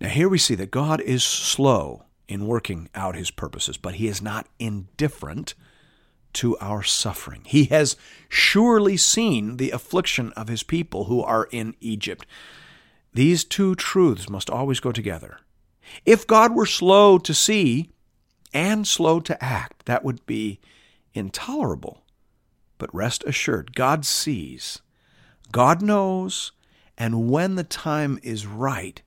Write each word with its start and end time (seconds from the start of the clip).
Now, 0.00 0.08
here 0.08 0.28
we 0.28 0.38
see 0.38 0.54
that 0.56 0.70
God 0.70 1.00
is 1.00 1.22
slow 1.22 2.04
in 2.28 2.46
working 2.46 2.88
out 2.94 3.16
his 3.16 3.30
purposes, 3.30 3.76
but 3.76 3.94
he 3.94 4.08
is 4.08 4.20
not 4.20 4.48
indifferent 4.58 5.54
to 6.34 6.58
our 6.58 6.82
suffering. 6.82 7.42
He 7.44 7.66
has 7.66 7.96
surely 8.28 8.96
seen 8.96 9.56
the 9.56 9.70
affliction 9.70 10.32
of 10.32 10.48
his 10.48 10.62
people 10.62 11.04
who 11.04 11.22
are 11.22 11.48
in 11.50 11.76
Egypt. 11.80 12.26
These 13.12 13.44
two 13.44 13.74
truths 13.76 14.28
must 14.28 14.50
always 14.50 14.80
go 14.80 14.90
together. 14.90 15.38
If 16.04 16.26
God 16.26 16.54
were 16.54 16.66
slow 16.66 17.18
to 17.18 17.34
see 17.34 17.90
and 18.52 18.86
slow 18.86 19.20
to 19.20 19.42
act, 19.42 19.86
that 19.86 20.04
would 20.04 20.24
be 20.26 20.60
intolerable. 21.12 22.02
But 22.78 22.92
rest 22.92 23.22
assured, 23.24 23.76
God 23.76 24.04
sees, 24.04 24.80
God 25.52 25.82
knows, 25.82 26.50
and 26.98 27.30
when 27.30 27.54
the 27.54 27.64
time 27.64 28.18
is 28.22 28.46
right, 28.46 29.00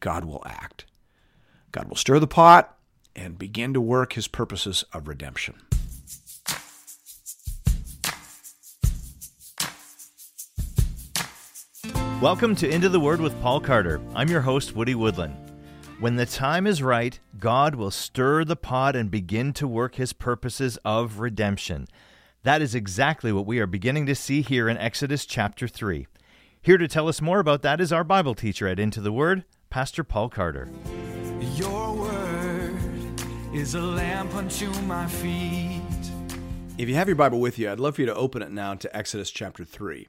God 0.00 0.24
will 0.24 0.42
act. 0.46 0.86
God 1.72 1.88
will 1.88 1.96
stir 1.96 2.18
the 2.18 2.26
pot 2.26 2.74
and 3.14 3.38
begin 3.38 3.74
to 3.74 3.82
work 3.82 4.14
his 4.14 4.28
purposes 4.28 4.82
of 4.94 5.06
redemption. 5.06 5.56
Welcome 12.22 12.54
to 12.56 12.68
Into 12.68 12.88
the 12.88 12.98
Word 12.98 13.20
with 13.20 13.38
Paul 13.42 13.60
Carter. 13.60 14.00
I'm 14.14 14.28
your 14.28 14.40
host, 14.40 14.74
Woody 14.74 14.94
Woodland. 14.94 15.36
When 15.98 16.16
the 16.16 16.24
time 16.24 16.66
is 16.66 16.82
right, 16.82 17.18
God 17.38 17.74
will 17.74 17.90
stir 17.90 18.44
the 18.44 18.56
pot 18.56 18.96
and 18.96 19.10
begin 19.10 19.52
to 19.54 19.68
work 19.68 19.96
his 19.96 20.14
purposes 20.14 20.78
of 20.82 21.20
redemption. 21.20 21.86
That 22.42 22.62
is 22.62 22.74
exactly 22.74 23.32
what 23.32 23.44
we 23.44 23.58
are 23.58 23.66
beginning 23.66 24.06
to 24.06 24.14
see 24.14 24.40
here 24.40 24.66
in 24.66 24.78
Exodus 24.78 25.26
chapter 25.26 25.68
3. 25.68 26.06
Here 26.62 26.78
to 26.78 26.88
tell 26.88 27.06
us 27.06 27.20
more 27.20 27.38
about 27.38 27.60
that 27.62 27.82
is 27.82 27.92
our 27.92 28.04
Bible 28.04 28.34
teacher 28.34 28.66
at 28.66 28.80
Into 28.80 29.02
the 29.02 29.12
Word, 29.12 29.44
Pastor 29.70 30.02
Paul 30.02 30.30
Carter. 30.30 30.68
Your 31.54 31.94
word 31.94 32.74
is 33.54 33.76
a 33.76 33.80
lamp 33.80 34.34
unto 34.34 34.68
my 34.82 35.06
feet. 35.06 35.80
If 36.76 36.88
you 36.88 36.96
have 36.96 37.06
your 37.06 37.14
Bible 37.14 37.38
with 37.38 37.56
you, 37.56 37.70
I'd 37.70 37.78
love 37.78 37.94
for 37.94 38.00
you 38.00 38.06
to 38.08 38.14
open 38.16 38.42
it 38.42 38.50
now 38.50 38.74
to 38.74 38.96
Exodus 38.96 39.30
chapter 39.30 39.64
3. 39.64 40.08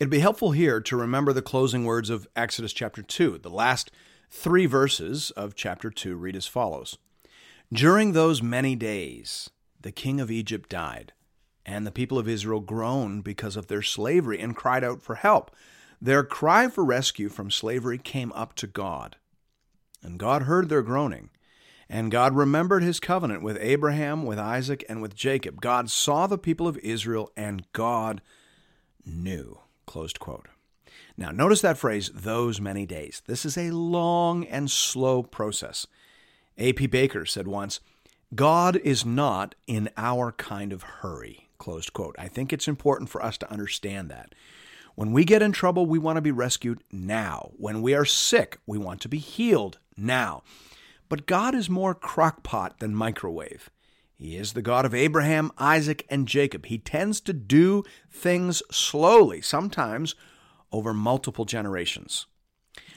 It'd 0.00 0.10
be 0.10 0.18
helpful 0.18 0.50
here 0.50 0.80
to 0.80 0.96
remember 0.96 1.32
the 1.32 1.42
closing 1.42 1.84
words 1.84 2.10
of 2.10 2.26
Exodus 2.34 2.72
chapter 2.72 3.00
2. 3.00 3.38
The 3.38 3.48
last 3.48 3.92
three 4.30 4.66
verses 4.66 5.30
of 5.30 5.54
chapter 5.54 5.90
2 5.90 6.16
read 6.16 6.34
as 6.34 6.48
follows 6.48 6.98
During 7.72 8.14
those 8.14 8.42
many 8.42 8.74
days, 8.74 9.48
the 9.80 9.92
king 9.92 10.20
of 10.20 10.28
Egypt 10.28 10.68
died, 10.68 11.12
and 11.64 11.86
the 11.86 11.92
people 11.92 12.18
of 12.18 12.26
Israel 12.26 12.58
groaned 12.58 13.22
because 13.22 13.54
of 13.54 13.68
their 13.68 13.82
slavery 13.82 14.40
and 14.40 14.56
cried 14.56 14.82
out 14.82 15.02
for 15.02 15.14
help. 15.14 15.54
Their 16.00 16.22
cry 16.22 16.68
for 16.68 16.84
rescue 16.84 17.28
from 17.28 17.50
slavery 17.50 17.98
came 17.98 18.32
up 18.32 18.54
to 18.56 18.66
God. 18.66 19.16
And 20.02 20.18
God 20.18 20.42
heard 20.42 20.68
their 20.68 20.82
groaning. 20.82 21.30
And 21.88 22.10
God 22.10 22.36
remembered 22.36 22.82
his 22.82 23.00
covenant 23.00 23.42
with 23.42 23.56
Abraham, 23.60 24.24
with 24.24 24.38
Isaac, 24.38 24.84
and 24.88 25.00
with 25.00 25.14
Jacob. 25.14 25.60
God 25.60 25.90
saw 25.90 26.26
the 26.26 26.38
people 26.38 26.68
of 26.68 26.76
Israel, 26.78 27.32
and 27.36 27.66
God 27.72 28.20
knew. 29.06 29.60
Closed 29.86 30.20
quote. 30.20 30.46
Now, 31.16 31.30
notice 31.30 31.62
that 31.62 31.78
phrase, 31.78 32.10
those 32.14 32.60
many 32.60 32.86
days. 32.86 33.22
This 33.26 33.44
is 33.44 33.56
a 33.56 33.70
long 33.70 34.44
and 34.44 34.70
slow 34.70 35.22
process. 35.22 35.86
A.P. 36.58 36.86
Baker 36.86 37.24
said 37.24 37.48
once, 37.48 37.80
God 38.34 38.76
is 38.76 39.06
not 39.06 39.54
in 39.66 39.88
our 39.96 40.32
kind 40.32 40.72
of 40.72 40.82
hurry. 40.82 41.48
Closed 41.56 41.92
quote. 41.92 42.14
I 42.18 42.28
think 42.28 42.52
it's 42.52 42.68
important 42.68 43.08
for 43.10 43.22
us 43.22 43.38
to 43.38 43.50
understand 43.50 44.10
that. 44.10 44.34
When 44.98 45.12
we 45.12 45.24
get 45.24 45.42
in 45.42 45.52
trouble, 45.52 45.86
we 45.86 46.00
want 46.00 46.16
to 46.16 46.20
be 46.20 46.32
rescued 46.32 46.82
now. 46.90 47.52
When 47.56 47.82
we 47.82 47.94
are 47.94 48.04
sick, 48.04 48.58
we 48.66 48.78
want 48.78 49.00
to 49.02 49.08
be 49.08 49.18
healed 49.18 49.78
now. 49.96 50.42
But 51.08 51.24
God 51.24 51.54
is 51.54 51.70
more 51.70 51.94
crockpot 51.94 52.80
than 52.80 52.96
microwave. 52.96 53.70
He 54.16 54.36
is 54.36 54.54
the 54.54 54.60
God 54.60 54.84
of 54.84 54.96
Abraham, 54.96 55.52
Isaac, 55.56 56.04
and 56.10 56.26
Jacob. 56.26 56.66
He 56.66 56.78
tends 56.78 57.20
to 57.20 57.32
do 57.32 57.84
things 58.10 58.60
slowly, 58.72 59.40
sometimes 59.40 60.16
over 60.72 60.92
multiple 60.92 61.44
generations. 61.44 62.26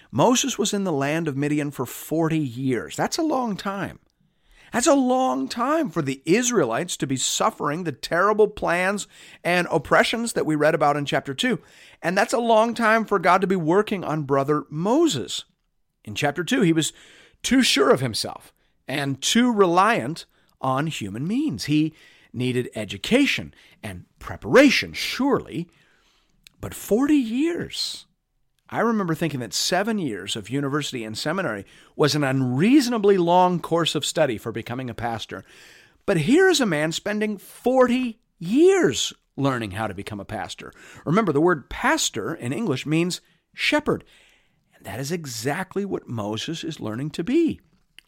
Moses 0.09 0.57
was 0.57 0.73
in 0.73 0.85
the 0.85 0.91
land 0.91 1.28
of 1.28 1.38
Midian 1.38 1.69
for 1.69 1.85
40 1.85 2.35
years. 2.35 2.95
That's 2.95 3.19
a 3.19 3.22
long 3.22 3.56
time. 3.56 4.00
That's 4.71 4.87
a 4.87 4.93
long 4.93 5.49
time 5.49 5.89
for 5.89 6.01
the 6.01 6.21
Israelites 6.25 6.95
to 6.97 7.07
be 7.07 7.17
suffering 7.17 7.83
the 7.83 7.91
terrible 7.91 8.47
plans 8.47 9.07
and 9.43 9.67
oppressions 9.69 10.33
that 10.33 10.45
we 10.45 10.55
read 10.55 10.73
about 10.73 10.95
in 10.95 11.05
chapter 11.05 11.33
2. 11.33 11.59
And 12.01 12.17
that's 12.17 12.33
a 12.33 12.39
long 12.39 12.73
time 12.73 13.05
for 13.05 13.19
God 13.19 13.41
to 13.41 13.47
be 13.47 13.55
working 13.55 14.03
on 14.03 14.23
brother 14.23 14.63
Moses. 14.69 15.43
In 16.05 16.15
chapter 16.15 16.43
2, 16.43 16.61
he 16.61 16.73
was 16.73 16.93
too 17.43 17.61
sure 17.61 17.89
of 17.89 17.99
himself 17.99 18.53
and 18.87 19.21
too 19.21 19.51
reliant 19.51 20.25
on 20.61 20.88
human 20.88 21.27
means. 21.27 21.65
He 21.65 21.93
needed 22.33 22.69
education 22.73 23.53
and 23.83 24.05
preparation, 24.19 24.93
surely, 24.93 25.69
but 26.61 26.73
40 26.73 27.15
years. 27.15 28.05
I 28.73 28.79
remember 28.79 29.13
thinking 29.13 29.41
that 29.41 29.53
seven 29.53 29.99
years 29.99 30.37
of 30.37 30.49
university 30.49 31.03
and 31.03 31.17
seminary 31.17 31.65
was 31.97 32.15
an 32.15 32.23
unreasonably 32.23 33.17
long 33.17 33.59
course 33.59 33.95
of 33.95 34.05
study 34.05 34.37
for 34.37 34.53
becoming 34.53 34.89
a 34.89 34.93
pastor. 34.93 35.43
But 36.05 36.17
here 36.17 36.47
is 36.47 36.61
a 36.61 36.65
man 36.65 36.93
spending 36.93 37.37
40 37.37 38.19
years 38.39 39.13
learning 39.35 39.71
how 39.71 39.87
to 39.87 39.93
become 39.93 40.21
a 40.21 40.25
pastor. 40.25 40.71
Remember, 41.05 41.33
the 41.33 41.41
word 41.41 41.69
pastor 41.69 42.33
in 42.33 42.53
English 42.53 42.85
means 42.85 43.19
shepherd. 43.53 44.05
And 44.73 44.85
that 44.85 45.01
is 45.01 45.11
exactly 45.11 45.83
what 45.83 46.07
Moses 46.07 46.63
is 46.63 46.79
learning 46.79 47.09
to 47.11 47.25
be. 47.25 47.59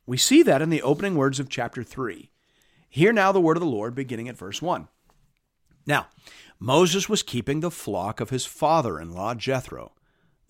We 0.06 0.18
see 0.18 0.44
that 0.44 0.62
in 0.62 0.69
the 0.69 0.81
opening 0.81 1.16
words 1.16 1.40
of 1.41 1.50
chapter 1.50 1.84
3. 1.84 2.30
Hear 2.90 3.12
now 3.12 3.31
the 3.31 3.41
word 3.41 3.57
of 3.57 3.62
the 3.62 3.69
Lord, 3.69 3.95
beginning 3.95 4.30
at 4.30 4.38
verse 4.38 4.62
1. 4.62 4.88
Now, 5.85 6.07
Moses 6.59 7.09
was 7.09 7.24
keeping 7.24 7.59
the 7.59 7.72
flock 7.72 8.22
of 8.22 8.30
his 8.30 8.45
father 8.45 9.00
in 9.00 9.12
law 9.12 9.34
Jethro, 9.35 9.94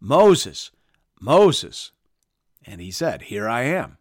Moses, 0.00 0.70
Moses. 1.20 1.92
And 2.64 2.80
he 2.80 2.90
said, 2.90 3.22
Here 3.22 3.48
I 3.48 3.62
am. 3.62 3.98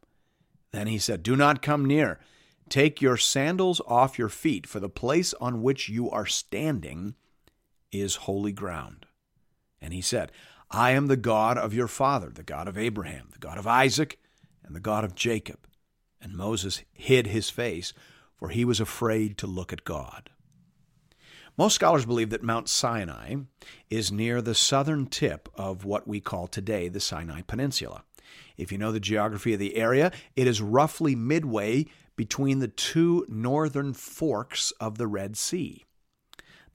Then 0.72 0.88
he 0.88 0.98
said, 0.98 1.24
Do 1.24 1.36
not 1.36 1.62
come 1.62 1.86
near. 1.86 2.20
Take 2.70 3.02
your 3.02 3.18
sandals 3.18 3.82
off 3.88 4.20
your 4.20 4.30
feet, 4.30 4.68
for 4.68 4.80
the 4.80 4.90
place 4.90 5.34
on 5.42 5.64
which 5.64 5.90
you 5.90 6.10
are 6.10 6.28
standing 6.28 7.16
is 7.92 8.16
holy 8.16 8.52
ground. 8.52 9.08
And 9.82 9.94
he 9.94 10.02
said, 10.02 10.32
I 10.70 10.92
am 10.92 11.08
the 11.08 11.18
God 11.18 11.58
of 11.58 11.74
your 11.74 11.88
father, 11.88 12.30
the 12.30 12.44
God 12.44 12.68
of 12.68 12.78
Abraham, 12.78 13.30
the 13.32 13.40
God 13.40 13.58
of 13.58 13.66
Isaac, 13.66 14.20
and 14.64 14.76
the 14.76 14.80
God 14.80 15.04
of 15.04 15.16
Jacob. 15.16 15.68
And 16.22 16.36
Moses 16.36 16.84
hid 16.94 17.28
his 17.28 17.50
face, 17.50 17.94
for 18.36 18.50
he 18.50 18.64
was 18.64 18.80
afraid 18.80 19.38
to 19.40 19.48
look 19.48 19.74
at 19.74 19.84
God. 19.84 20.30
Most 21.60 21.76
scholars 21.76 22.06
believe 22.06 22.30
that 22.30 22.42
Mount 22.42 22.70
Sinai 22.70 23.36
is 23.90 24.14
near 24.14 24.42
the 24.42 24.56
southern 24.56 25.08
tip 25.08 25.50
of 25.56 25.84
what 25.84 26.08
we 26.08 26.22
call 26.22 26.48
today 26.48 26.88
the 26.88 27.02
Sinai 27.02 27.42
Peninsula. 27.42 28.06
If 28.56 28.72
you 28.72 28.78
know 28.78 28.94
the 28.94 29.02
geography 29.02 29.52
of 29.52 29.60
the 29.60 29.76
area, 29.76 30.14
it 30.38 30.48
is 30.48 30.62
roughly 30.62 31.18
midway 31.18 31.88
between 32.16 32.60
the 32.60 32.70
two 32.70 33.26
northern 33.28 33.92
forks 33.92 34.72
of 34.80 34.98
the 34.98 35.06
Red 35.06 35.36
Sea. 35.36 35.84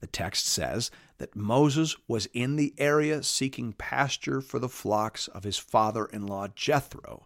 The 0.01 0.07
text 0.07 0.45
says 0.45 0.91
that 1.17 1.35
Moses 1.35 1.95
was 2.07 2.27
in 2.27 2.55
the 2.55 2.75
area 2.77 3.23
seeking 3.23 3.73
pasture 3.73 4.39
for 4.39 4.59
the 4.59 4.69
flocks 4.69 5.27
of 5.29 5.45
his 5.45 5.57
father 5.57 6.05
in 6.05 6.27
law 6.27 6.47
Jethro 6.49 7.25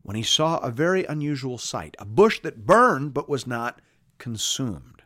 when 0.00 0.16
he 0.16 0.22
saw 0.22 0.60
a 0.60 0.70
very 0.70 1.04
unusual 1.04 1.58
sight 1.58 1.94
a 1.98 2.06
bush 2.06 2.40
that 2.40 2.64
burned 2.64 3.12
but 3.12 3.28
was 3.28 3.46
not 3.46 3.82
consumed. 4.16 5.02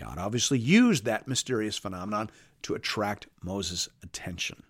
God 0.00 0.16
obviously 0.16 0.58
used 0.58 1.04
that 1.04 1.28
mysterious 1.28 1.76
phenomenon 1.76 2.30
to 2.62 2.74
attract 2.74 3.26
Moses' 3.42 3.90
attention. 4.02 4.62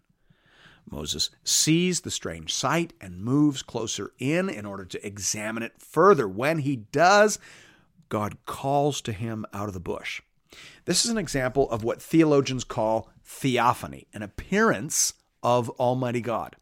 Moses 0.91 1.31
sees 1.45 2.01
the 2.01 2.11
strange 2.11 2.53
sight 2.53 2.95
and 3.01 3.23
moves 3.23 3.63
closer 3.63 4.11
in 4.19 4.49
in 4.49 4.67
order 4.67 4.85
to 4.85 5.07
examine 5.07 5.63
it 5.63 5.75
further. 5.79 6.27
When 6.27 6.59
he 6.59 6.75
does, 6.75 7.39
God 8.09 8.39
calls 8.45 9.01
to 9.03 9.13
him 9.13 9.47
out 9.53 9.69
of 9.69 9.75
the 9.75 9.79
bush. 9.79 10.21
This 10.85 11.05
is 11.05 11.13
an 11.13 11.19
example 11.19 11.71
of 11.71 11.85
what 11.85 12.03
theologians 12.03 12.65
call 12.65 13.09
theophany, 13.25 14.09
an 14.13 14.23
appearance 14.23 15.15
of 15.45 15.71
Almighty 15.71 16.21
God. 16.21 16.57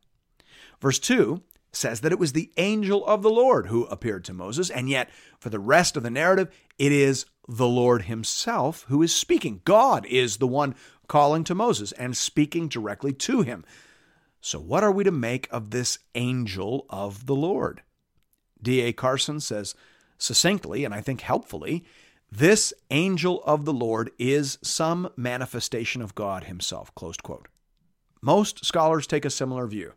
Verse 0.79 0.99
2 0.99 1.41
says 1.73 2.01
that 2.01 2.13
it 2.13 2.19
was 2.19 2.33
the 2.33 2.51
angel 2.57 3.07
of 3.07 3.23
the 3.23 3.31
Lord 3.31 3.67
who 3.67 3.85
appeared 3.87 4.25
to 4.25 4.33
Moses, 4.33 4.71
and 4.71 4.89
yet 4.89 5.11
for 5.39 5.51
the 5.51 5.59
rest 5.59 5.97
of 5.97 6.03
the 6.03 6.11
narrative, 6.11 6.51
it 6.79 6.93
is 6.93 7.27
the 7.47 7.67
Lord 7.67 8.03
himself 8.03 8.85
who 8.89 9.03
is 9.03 9.15
speaking. 9.15 9.61
God 9.65 10.07
is 10.07 10.37
the 10.37 10.47
one 10.47 10.75
calling 11.09 11.45
to 11.45 11.55
Moses 11.55 11.93
and 11.93 12.17
speaking 12.17 12.69
directly 12.69 13.13
to 13.13 13.43
him. 13.43 13.65
So, 14.41 14.59
what 14.61 14.85
are 14.85 14.93
we 14.93 15.05
to 15.05 15.11
make 15.11 15.49
of 15.51 15.71
this 15.71 15.99
angel 16.15 16.87
of 16.89 17.27
the 17.27 17.35
Lord? 17.35 17.83
D.A. 18.63 18.93
Carson 18.93 19.41
says 19.41 19.75
succinctly, 20.19 20.85
and 20.85 20.95
I 20.95 21.01
think 21.01 21.21
helpfully, 21.21 21.85
this 22.31 22.73
angel 22.91 23.43
of 23.45 23.65
the 23.65 23.73
Lord 23.73 24.11
is 24.19 24.59
some 24.63 25.11
manifestation 25.17 26.03
of 26.03 26.15
God 26.15 26.45
himself. 26.45 26.95
Closed 26.95 27.23
quote. 27.23 27.49
Most 28.21 28.65
scholars 28.65 29.07
take 29.07 29.25
a 29.25 29.31
similar 29.31 29.67
view. 29.67 29.93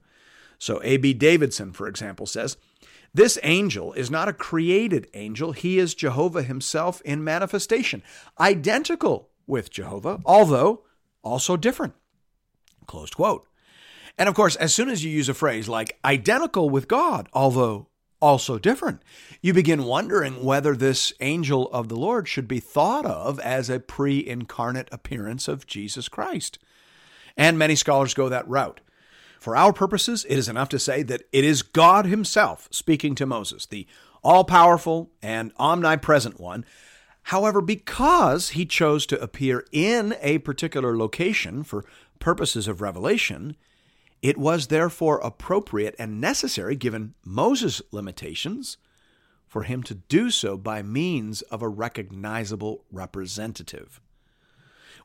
So, 0.62 0.80
A.B. 0.84 1.16
Davidson, 1.16 1.72
for 1.72 1.88
example, 1.88 2.28
says, 2.28 2.56
This 3.16 3.40
angel 3.42 3.94
is 3.94 4.12
not 4.12 4.28
a 4.28 4.34
created 4.34 5.08
angel. 5.16 5.54
He 5.54 5.80
is 5.80 5.96
Jehovah 5.96 6.44
himself 6.44 7.02
in 7.02 7.24
manifestation, 7.24 8.04
identical 8.40 9.30
with 9.48 9.72
Jehovah, 9.72 10.20
although 10.24 10.84
also 11.24 11.58
different. 11.58 11.96
Closed 12.86 13.16
quote. 13.16 13.48
And 14.20 14.30
of 14.30 14.36
course, 14.36 14.56
as 14.56 14.72
soon 14.72 14.90
as 14.90 15.04
you 15.04 15.10
use 15.10 15.30
a 15.30 15.34
phrase 15.34 15.68
like 15.68 15.98
identical 16.06 16.70
with 16.70 16.88
God, 16.88 17.28
although 17.34 17.88
also 18.20 18.60
different, 18.60 19.02
you 19.42 19.56
begin 19.56 19.86
wondering 19.86 20.44
whether 20.44 20.76
this 20.76 21.12
angel 21.22 21.72
of 21.72 21.90
the 21.90 21.96
Lord 21.96 22.28
should 22.28 22.48
be 22.48 22.60
thought 22.60 23.08
of 23.08 23.40
as 23.40 23.68
a 23.68 23.80
pre 23.80 24.24
incarnate 24.24 24.90
appearance 24.92 25.48
of 25.48 25.66
Jesus 25.66 26.08
Christ. 26.08 26.60
And 27.36 27.58
many 27.58 27.74
scholars 27.74 28.14
go 28.14 28.30
that 28.30 28.48
route. 28.48 28.80
For 29.42 29.58
our 29.58 29.74
purposes, 29.74 30.24
it 30.30 30.38
is 30.38 30.48
enough 30.48 30.70
to 30.70 30.78
say 30.78 31.02
that 31.02 31.24
it 31.32 31.44
is 31.44 31.64
God 31.64 32.06
Himself 32.06 32.68
speaking 32.70 33.16
to 33.16 33.26
Moses, 33.26 33.66
the 33.66 33.88
all 34.24 34.44
powerful 34.44 35.10
and 35.20 35.52
omnipresent 35.58 36.40
one. 36.40 36.64
However, 37.24 37.60
because 37.60 38.50
He 38.50 38.68
chose 38.68 39.08
to 39.08 39.20
appear 39.20 39.66
in 39.72 40.16
a 40.22 40.38
particular 40.38 40.96
location 40.96 41.64
for 41.64 41.86
purposes 42.20 42.68
of 42.68 42.82
revelation, 42.82 43.56
it 44.22 44.38
was 44.38 44.68
therefore 44.68 45.18
appropriate 45.24 45.96
and 45.98 46.22
necessary, 46.22 46.76
given 46.76 47.16
Moses' 47.26 47.82
limitations, 47.92 48.78
for 49.48 49.64
him 49.64 49.82
to 49.84 49.96
do 49.96 50.30
so 50.30 50.56
by 50.56 50.84
means 50.84 51.42
of 51.42 51.64
a 51.64 51.68
recognizable 51.68 52.86
representative. 52.92 54.00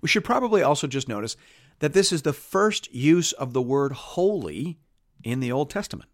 We 0.02 0.08
should 0.08 0.24
probably 0.24 0.62
also 0.62 0.86
just 0.86 1.08
notice 1.08 1.38
that 1.78 1.92
this 1.92 2.12
is 2.12 2.22
the 2.22 2.32
first 2.32 2.92
use 2.92 3.32
of 3.32 3.52
the 3.52 3.62
word 3.62 3.92
holy 3.92 4.78
in 5.22 5.40
the 5.40 5.52
Old 5.52 5.70
Testament. 5.70 6.10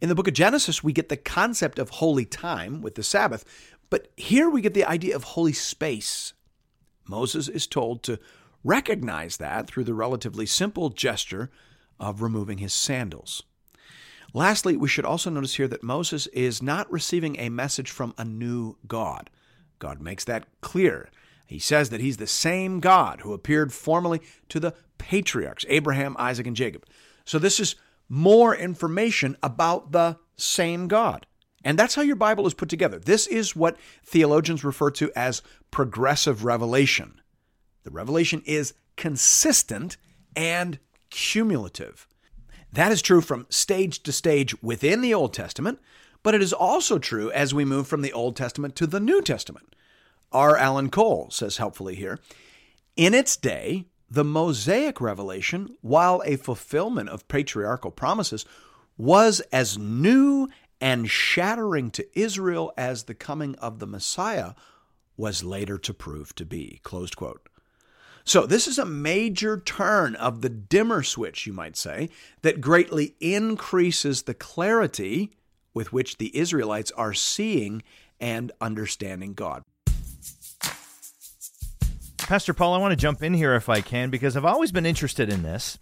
In 0.00 0.08
the 0.08 0.14
book 0.14 0.28
of 0.28 0.34
Genesis, 0.34 0.82
we 0.82 0.92
get 0.92 1.08
the 1.08 1.16
concept 1.16 1.78
of 1.78 1.90
holy 1.90 2.24
time 2.24 2.80
with 2.80 2.94
the 2.94 3.02
Sabbath, 3.02 3.44
but 3.90 4.08
here 4.16 4.48
we 4.48 4.60
get 4.60 4.74
the 4.74 4.84
idea 4.84 5.14
of 5.14 5.24
holy 5.24 5.52
space. 5.52 6.32
Moses 7.08 7.48
is 7.48 7.66
told 7.66 8.02
to 8.04 8.18
recognize 8.64 9.36
that 9.36 9.66
through 9.66 9.84
the 9.84 9.94
relatively 9.94 10.46
simple 10.46 10.90
gesture 10.90 11.50
of 12.00 12.22
removing 12.22 12.58
his 12.58 12.74
sandals. 12.74 13.42
Lastly, 14.34 14.76
we 14.76 14.88
should 14.88 15.04
also 15.04 15.30
notice 15.30 15.54
here 15.54 15.68
that 15.68 15.82
Moses 15.82 16.26
is 16.28 16.62
not 16.62 16.90
receiving 16.90 17.38
a 17.38 17.48
message 17.48 17.90
from 17.90 18.12
a 18.18 18.24
new 18.24 18.76
God. 18.86 19.30
God 19.78 20.00
makes 20.00 20.24
that 20.24 20.46
clear. 20.60 21.10
He 21.46 21.58
says 21.58 21.90
that 21.90 22.00
he's 22.00 22.16
the 22.16 22.26
same 22.26 22.80
God 22.80 23.20
who 23.20 23.32
appeared 23.32 23.72
formally 23.72 24.20
to 24.48 24.58
the 24.58 24.74
patriarchs, 24.98 25.64
Abraham, 25.68 26.16
Isaac, 26.18 26.46
and 26.46 26.56
Jacob. 26.56 26.84
So 27.24 27.38
this 27.38 27.60
is 27.60 27.76
more 28.08 28.54
information 28.54 29.36
about 29.42 29.92
the 29.92 30.18
same 30.36 30.88
God. 30.88 31.26
And 31.64 31.78
that's 31.78 31.94
how 31.94 32.02
your 32.02 32.16
Bible 32.16 32.46
is 32.46 32.54
put 32.54 32.68
together. 32.68 32.98
This 32.98 33.26
is 33.26 33.56
what 33.56 33.76
theologians 34.04 34.62
refer 34.64 34.90
to 34.92 35.10
as 35.16 35.42
progressive 35.70 36.44
revelation. 36.44 37.20
The 37.82 37.90
revelation 37.90 38.42
is 38.46 38.74
consistent 38.96 39.96
and 40.34 40.78
cumulative. 41.10 42.06
That 42.72 42.92
is 42.92 43.02
true 43.02 43.20
from 43.20 43.46
stage 43.48 44.02
to 44.02 44.12
stage 44.12 44.60
within 44.62 45.00
the 45.00 45.14
Old 45.14 45.32
Testament, 45.32 45.80
but 46.22 46.34
it 46.34 46.42
is 46.42 46.52
also 46.52 46.98
true 46.98 47.30
as 47.32 47.54
we 47.54 47.64
move 47.64 47.86
from 47.86 48.02
the 48.02 48.12
Old 48.12 48.36
Testament 48.36 48.76
to 48.76 48.86
the 48.86 49.00
New 49.00 49.22
Testament. 49.22 49.74
R. 50.32 50.56
Alan 50.56 50.90
Cole 50.90 51.28
says 51.30 51.56
helpfully 51.56 51.94
here 51.94 52.18
In 52.96 53.14
its 53.14 53.36
day, 53.36 53.86
the 54.10 54.24
Mosaic 54.24 55.00
revelation, 55.00 55.76
while 55.80 56.22
a 56.24 56.36
fulfillment 56.36 57.08
of 57.08 57.28
patriarchal 57.28 57.90
promises, 57.90 58.44
was 58.96 59.40
as 59.52 59.76
new 59.78 60.48
and 60.80 61.10
shattering 61.10 61.90
to 61.90 62.18
Israel 62.18 62.72
as 62.76 63.04
the 63.04 63.14
coming 63.14 63.54
of 63.56 63.78
the 63.78 63.86
Messiah 63.86 64.52
was 65.16 65.42
later 65.42 65.78
to 65.78 65.94
prove 65.94 66.34
to 66.34 66.44
be. 66.44 66.80
Closed 66.82 67.16
quote. 67.16 67.48
So, 68.24 68.44
this 68.44 68.66
is 68.66 68.78
a 68.78 68.84
major 68.84 69.60
turn 69.60 70.16
of 70.16 70.42
the 70.42 70.48
dimmer 70.48 71.04
switch, 71.04 71.46
you 71.46 71.52
might 71.52 71.76
say, 71.76 72.10
that 72.42 72.60
greatly 72.60 73.14
increases 73.20 74.22
the 74.22 74.34
clarity 74.34 75.30
with 75.72 75.92
which 75.92 76.18
the 76.18 76.36
Israelites 76.36 76.90
are 76.92 77.14
seeing 77.14 77.82
and 78.18 78.50
understanding 78.60 79.34
God. 79.34 79.62
Pastor 82.26 82.52
Paul, 82.52 82.74
I 82.74 82.78
want 82.78 82.90
to 82.90 82.96
jump 82.96 83.22
in 83.22 83.34
here 83.34 83.54
if 83.54 83.68
I 83.68 83.80
can 83.80 84.10
because 84.10 84.36
I've 84.36 84.44
always 84.44 84.72
been 84.72 84.84
interested 84.84 85.32
in 85.32 85.44
this. 85.44 85.78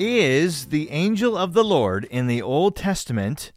Is 0.00 0.66
the 0.66 0.90
angel 0.90 1.36
of 1.36 1.52
the 1.52 1.62
Lord 1.62 2.06
in 2.06 2.26
the 2.26 2.42
Old 2.42 2.74
Testament 2.74 3.52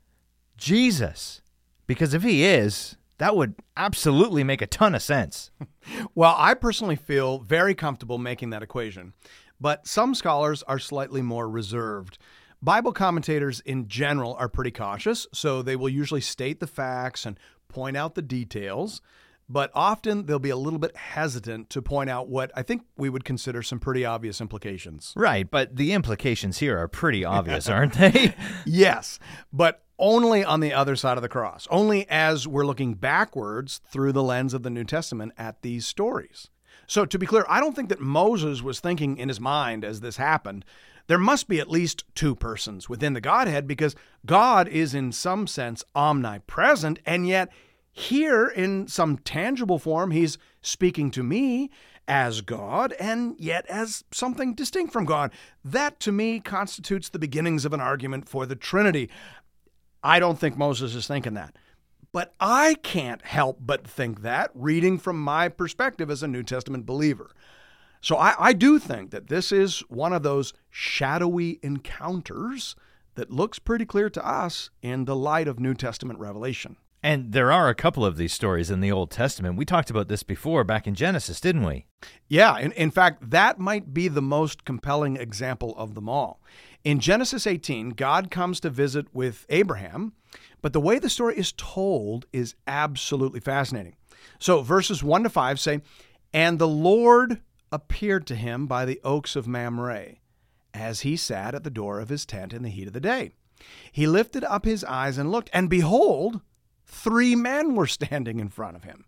Jesus? 0.56 1.42
Because 1.88 2.14
if 2.14 2.22
he 2.22 2.46
is, 2.46 2.98
that 3.18 3.36
would 3.36 3.56
absolutely 3.76 4.44
make 4.44 4.62
a 4.62 4.68
ton 4.68 4.94
of 4.94 5.02
sense. 5.02 5.50
well, 6.16 6.36
I 6.38 6.54
personally 6.54 6.96
feel 6.96 7.40
very 7.40 7.74
comfortable 7.74 8.20
making 8.20 8.52
that 8.52 8.62
equation, 8.62 9.14
but 9.60 9.88
some 9.88 10.14
scholars 10.14 10.62
are 10.62 10.78
slightly 10.78 11.24
more 11.24 11.50
reserved. 11.50 12.20
Bible 12.62 12.94
commentators 12.94 13.60
in 13.62 13.88
general 13.88 14.36
are 14.36 14.50
pretty 14.50 14.72
cautious, 14.72 15.26
so 15.34 15.64
they 15.64 15.76
will 15.76 15.90
usually 15.90 16.22
state 16.22 16.60
the 16.60 16.68
facts 16.68 17.26
and 17.26 17.40
point 17.70 17.98
out 17.98 18.14
the 18.14 18.22
details, 18.22 19.02
but 19.50 19.72
often 19.74 20.28
they'll 20.28 20.38
be 20.38 20.52
a 20.52 20.56
little 20.56 20.80
bit 20.80 20.96
hesitant 20.96 21.70
to 21.72 21.82
point 21.82 22.10
out 22.10 22.30
what 22.30 22.52
I 22.56 22.62
think 22.62 22.84
we 22.96 23.10
would 23.10 23.26
consider 23.26 23.64
some 23.64 23.80
pretty 23.80 24.06
obvious 24.06 24.40
implications. 24.40 25.12
Right, 25.18 25.50
but 25.50 25.76
the 25.76 25.92
implications 25.92 26.60
here 26.60 26.78
are 26.78 26.88
pretty 26.88 27.26
obvious, 27.26 27.68
aren't 27.68 27.94
they? 27.94 28.36
yes, 28.66 29.20
but 29.52 29.84
only 29.98 30.44
on 30.44 30.60
the 30.60 30.72
other 30.72 30.96
side 30.96 31.18
of 31.18 31.24
the 31.24 31.30
cross, 31.30 31.68
only 31.72 32.08
as 32.10 32.48
we're 32.48 32.66
looking 32.66 32.94
backwards 32.94 33.82
through 33.92 34.14
the 34.14 34.24
lens 34.24 34.54
of 34.54 34.64
the 34.64 34.70
New 34.70 34.86
Testament 34.86 35.34
at 35.38 35.62
these 35.62 35.86
stories. 35.86 36.50
So, 36.88 37.06
to 37.06 37.20
be 37.20 37.26
clear, 37.26 37.46
I 37.50 37.60
don't 37.60 37.76
think 37.76 37.90
that 37.90 38.00
Moses 38.00 38.64
was 38.64 38.80
thinking 38.80 39.18
in 39.18 39.28
his 39.28 39.40
mind 39.40 39.84
as 39.84 40.00
this 40.00 40.18
happened, 40.18 40.64
there 41.08 41.20
must 41.20 41.48
be 41.48 41.60
at 41.60 41.70
least 41.70 42.04
two 42.16 42.36
persons 42.36 42.88
within 42.88 43.14
the 43.14 43.22
Godhead 43.22 43.68
because 43.68 43.96
God 44.26 44.68
is, 44.68 44.94
in 44.94 45.12
some 45.12 45.48
sense, 45.48 45.84
omnipresent, 45.96 47.00
and 47.06 47.28
yet 47.28 47.50
here, 48.00 48.48
in 48.48 48.88
some 48.88 49.18
tangible 49.18 49.78
form, 49.78 50.12
he's 50.12 50.38
speaking 50.62 51.12
to 51.12 51.24
me 51.24 51.70
as 52.08 52.42
God 52.42 52.94
and 52.94 53.36
yet 53.38 53.66
as 53.68 54.04
something 54.12 54.54
distinct 54.54 54.94
from 54.94 55.06
God. 55.06 55.32
That, 55.64 56.00
to 56.02 56.12
me, 56.12 56.40
constitutes 56.40 57.10
the 57.10 57.20
beginnings 57.20 57.66
of 57.66 57.74
an 57.74 57.82
argument 57.82 58.28
for 58.28 58.46
the 58.46 58.56
Trinity. 58.56 59.10
I 60.02 60.20
don't 60.20 60.40
think 60.40 60.58
Moses 60.58 60.96
is 60.96 61.08
thinking 61.08 61.34
that. 61.34 61.56
But 62.12 62.34
I 62.40 62.76
can't 62.82 63.22
help 63.22 63.60
but 63.60 63.86
think 63.86 64.22
that, 64.22 64.50
reading 64.56 64.98
from 64.98 65.22
my 65.22 65.48
perspective 65.50 66.10
as 66.10 66.24
a 66.24 66.28
New 66.28 66.42
Testament 66.42 66.86
believer. 66.86 67.30
So 68.02 68.16
I, 68.16 68.34
I, 68.40 68.54
do 68.54 68.80
think 68.80 69.12
that 69.12 69.28
this 69.28 69.52
is 69.52 69.82
one 69.90 70.14
of 70.14 70.24
those 70.24 70.54
shadowy 70.70 71.60
encounters 71.62 72.76
that 73.16 73.30
looks 73.30 73.60
pretty 73.60 73.86
clear 73.86 74.10
to 74.10 74.26
us 74.26 74.70
in 74.82 75.04
the 75.04 75.18
light 75.18 75.50
of 75.50 75.60
New 75.60 75.74
Testament 75.74 76.18
revelation. 76.18 76.78
And 77.02 77.32
there 77.32 77.52
are 77.52 77.70
a 77.70 77.76
couple 77.76 78.06
of 78.06 78.18
these 78.18 78.34
stories 78.34 78.70
in 78.70 78.82
the 78.82 78.92
Old 78.92 79.10
Testament. 79.10 79.56
We 79.56 79.64
talked 79.64 79.90
about 79.90 80.10
this 80.10 80.24
before 80.24 80.66
back 80.66 80.86
in 80.86 80.96
Genesis, 80.96 81.40
didn't 81.40 81.66
we? 81.66 81.86
Yeah. 82.28 82.58
In, 82.58 82.74
in 82.74 82.92
fact, 82.92 83.30
that 83.30 83.58
might 83.58 83.94
be 83.94 84.10
the 84.10 84.22
most 84.22 84.66
compelling 84.66 85.16
example 85.16 85.74
of 85.78 85.96
them 85.96 86.10
all. 86.10 86.42
In 86.84 87.00
Genesis 87.00 87.48
18, 87.48 87.92
God 87.92 88.30
comes 88.30 88.60
to 88.60 88.70
visit 88.70 89.08
with 89.14 89.46
Abraham, 89.50 90.14
but 90.62 90.74
the 90.74 90.82
way 90.82 91.00
the 91.00 91.10
story 91.10 91.38
is 91.38 91.54
told 91.54 92.26
is 92.34 92.56
absolutely 92.68 93.40
fascinating. 93.40 93.96
So, 94.38 94.62
verses 94.62 95.02
1 95.02 95.24
to 95.24 95.30
5 95.30 95.60
say, 95.60 95.82
And 96.34 96.60
the 96.60 96.68
Lord 96.68 97.42
appeared 97.72 98.28
to 98.28 98.36
him 98.36 98.68
by 98.68 98.84
the 98.86 99.00
oaks 99.04 99.36
of 99.36 99.48
Mamre, 99.48 100.16
as 100.74 101.02
he 101.02 101.16
sat 101.16 101.56
at 101.56 101.64
the 101.64 101.70
door 101.70 102.00
of 102.00 102.10
his 102.10 102.26
tent 102.26 102.54
in 102.54 102.64
the 102.64 102.70
heat 102.70 102.88
of 102.88 102.94
the 102.94 103.00
day. 103.00 103.32
He 103.92 104.08
lifted 104.08 104.44
up 104.44 104.66
his 104.66 104.84
eyes 104.84 105.18
and 105.18 105.32
looked, 105.32 105.50
and 105.54 105.70
behold, 105.70 106.42
three 106.90 107.36
men 107.36 107.76
were 107.76 107.88
standing 107.88 108.40
in 108.40 108.50
front 108.50 108.76
of 108.76 108.84
him. 108.84 109.06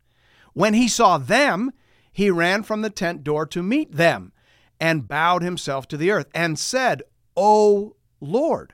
When 0.53 0.73
he 0.73 0.87
saw 0.87 1.17
them, 1.17 1.71
he 2.11 2.29
ran 2.29 2.63
from 2.63 2.81
the 2.81 2.89
tent 2.89 3.23
door 3.23 3.45
to 3.47 3.63
meet 3.63 3.93
them 3.93 4.31
and 4.79 5.07
bowed 5.07 5.41
himself 5.41 5.87
to 5.89 5.97
the 5.97 6.11
earth 6.11 6.27
and 6.33 6.57
said, 6.57 7.03
O 7.35 7.95
Lord, 8.19 8.73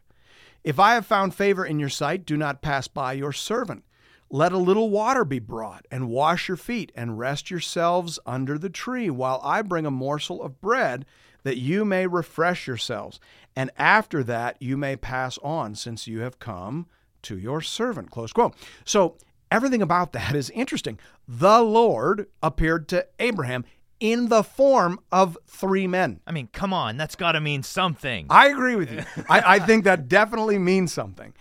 If 0.67 0.79
I 0.79 0.95
have 0.95 1.05
found 1.05 1.33
favor 1.33 1.65
in 1.65 1.79
your 1.79 1.87
sight, 1.87 2.25
do 2.25 2.35
not 2.35 2.61
pass 2.61 2.89
by 2.89 3.13
your 3.13 3.31
servant. 3.31 3.85
Let 4.29 4.51
a 4.51 4.57
little 4.57 4.89
water 4.89 5.23
be 5.23 5.39
brought, 5.39 5.85
and 5.89 6.09
wash 6.09 6.49
your 6.49 6.57
feet, 6.57 6.91
and 6.93 7.17
rest 7.17 7.49
yourselves 7.49 8.19
under 8.25 8.57
the 8.57 8.69
tree, 8.69 9.09
while 9.09 9.39
I 9.45 9.61
bring 9.61 9.85
a 9.85 9.91
morsel 9.91 10.43
of 10.43 10.59
bread, 10.59 11.05
that 11.43 11.55
you 11.55 11.85
may 11.85 12.05
refresh 12.05 12.67
yourselves. 12.67 13.21
And 13.55 13.71
after 13.77 14.25
that 14.25 14.61
you 14.61 14.75
may 14.75 14.97
pass 14.97 15.37
on, 15.37 15.75
since 15.75 16.05
you 16.05 16.19
have 16.19 16.37
come 16.39 16.87
to 17.27 17.37
your 17.37 17.61
servant. 17.61 18.11
Close 18.11 18.33
quote. 18.33 18.55
So 18.85 19.17
everything 19.51 19.81
about 19.81 20.13
that 20.13 20.35
is 20.35 20.49
interesting. 20.51 20.99
The 21.27 21.61
Lord 21.61 22.27
appeared 22.41 22.87
to 22.89 23.05
Abraham 23.19 23.65
in 23.99 24.29
the 24.29 24.43
form 24.43 24.99
of 25.11 25.37
three 25.47 25.87
men. 25.87 26.21
I 26.27 26.31
mean, 26.31 26.49
come 26.53 26.73
on, 26.73 26.97
that's 26.97 27.15
got 27.15 27.33
to 27.33 27.41
mean 27.41 27.63
something. 27.63 28.27
I 28.29 28.47
agree 28.47 28.75
with 28.75 28.91
you. 28.91 29.03
I, 29.29 29.55
I 29.55 29.59
think 29.59 29.83
that 29.85 30.07
definitely 30.07 30.57
means 30.57 30.93
something. 30.93 31.33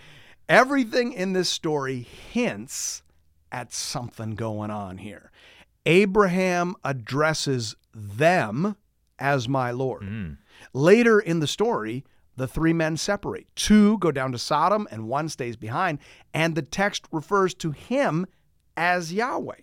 Everything 0.49 1.13
in 1.13 1.33
this 1.33 1.49
story 1.49 2.01
hints 2.01 3.03
at 3.53 3.73
something 3.73 4.35
going 4.35 4.71
on 4.71 4.99
here. 4.99 5.31
Abraham 5.85 6.75
addresses 6.85 7.77
them 7.95 8.77
as 9.19 9.49
my 9.49 9.71
Lord. 9.71 10.03
Mm. 10.03 10.39
Later 10.73 11.21
in 11.21 11.41
the 11.41 11.47
story, 11.47 12.05
the 12.37 12.47
three 12.47 12.73
men 12.73 12.97
separate. 12.97 13.47
Two 13.57 13.99
go 13.99 14.13
down 14.13 14.33
to 14.33 14.39
Sodom 14.39 14.87
and 14.91 15.09
one 15.09 15.29
stays 15.29 15.57
behind, 15.57 15.99
and 16.33 16.55
the 16.55 16.63
text 16.63 17.07
refers 17.11 17.55
to 17.55 17.71
him 17.73 18.27
as 18.77 19.13
Yahweh. 19.13 19.61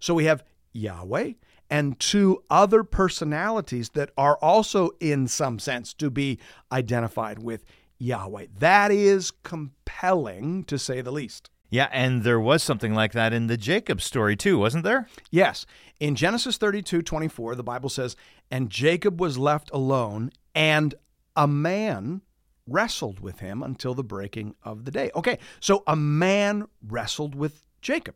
So 0.00 0.14
we 0.14 0.24
have 0.24 0.44
Yahweh 0.72 1.32
and 1.70 1.98
two 1.98 2.42
other 2.50 2.84
personalities 2.84 3.90
that 3.90 4.10
are 4.16 4.36
also, 4.36 4.90
in 5.00 5.26
some 5.26 5.58
sense, 5.58 5.94
to 5.94 6.10
be 6.10 6.38
identified 6.70 7.38
with 7.38 7.64
Yahweh. 7.98 8.46
That 8.58 8.90
is 8.90 9.30
compelling, 9.30 10.64
to 10.64 10.78
say 10.78 11.00
the 11.00 11.12
least. 11.12 11.50
Yeah, 11.70 11.88
and 11.90 12.24
there 12.24 12.38
was 12.38 12.62
something 12.62 12.92
like 12.92 13.12
that 13.12 13.32
in 13.32 13.46
the 13.46 13.56
Jacob 13.56 14.02
story 14.02 14.36
too, 14.36 14.58
wasn't 14.58 14.84
there? 14.84 15.08
Yes. 15.30 15.64
In 15.98 16.14
Genesis 16.14 16.58
32 16.58 17.00
24, 17.00 17.54
the 17.54 17.62
Bible 17.62 17.88
says, 17.88 18.14
And 18.50 18.68
Jacob 18.68 19.18
was 19.18 19.38
left 19.38 19.70
alone, 19.72 20.30
and 20.54 20.94
a 21.36 21.46
man 21.46 22.22
wrestled 22.66 23.20
with 23.20 23.40
him 23.40 23.62
until 23.62 23.94
the 23.94 24.04
breaking 24.04 24.54
of 24.62 24.84
the 24.84 24.90
day. 24.90 25.10
Okay, 25.14 25.38
so 25.60 25.82
a 25.86 25.96
man 25.96 26.66
wrestled 26.86 27.34
with 27.34 27.66
Jacob. 27.80 28.14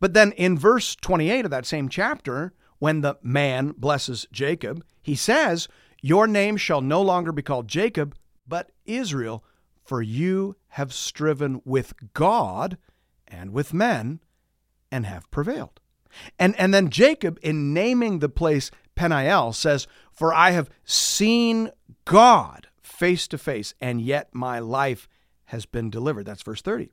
But 0.00 0.14
then 0.14 0.32
in 0.32 0.58
verse 0.58 0.94
28 0.96 1.44
of 1.44 1.50
that 1.50 1.66
same 1.66 1.88
chapter, 1.88 2.52
when 2.78 3.00
the 3.00 3.16
man 3.22 3.74
blesses 3.76 4.26
Jacob, 4.32 4.84
he 5.00 5.14
says, 5.14 5.68
Your 6.00 6.26
name 6.26 6.56
shall 6.56 6.80
no 6.80 7.00
longer 7.02 7.32
be 7.32 7.42
called 7.42 7.68
Jacob, 7.68 8.16
but 8.46 8.70
Israel, 8.84 9.44
for 9.84 10.02
you 10.02 10.56
have 10.68 10.92
striven 10.92 11.60
with 11.64 11.94
God 12.14 12.78
and 13.26 13.52
with 13.52 13.74
men 13.74 14.20
and 14.90 15.06
have 15.06 15.30
prevailed. 15.30 15.80
And, 16.38 16.58
and 16.58 16.74
then 16.74 16.90
Jacob, 16.90 17.38
in 17.42 17.72
naming 17.72 18.18
the 18.18 18.28
place 18.28 18.70
Peniel, 18.94 19.52
says, 19.52 19.86
For 20.12 20.32
I 20.32 20.50
have 20.50 20.70
seen 20.84 21.70
God 22.04 22.68
face 22.82 23.26
to 23.28 23.38
face, 23.38 23.74
and 23.80 24.00
yet 24.00 24.28
my 24.32 24.58
life 24.58 25.08
has 25.46 25.66
been 25.66 25.90
delivered. 25.90 26.26
That's 26.26 26.42
verse 26.42 26.62
30. 26.62 26.90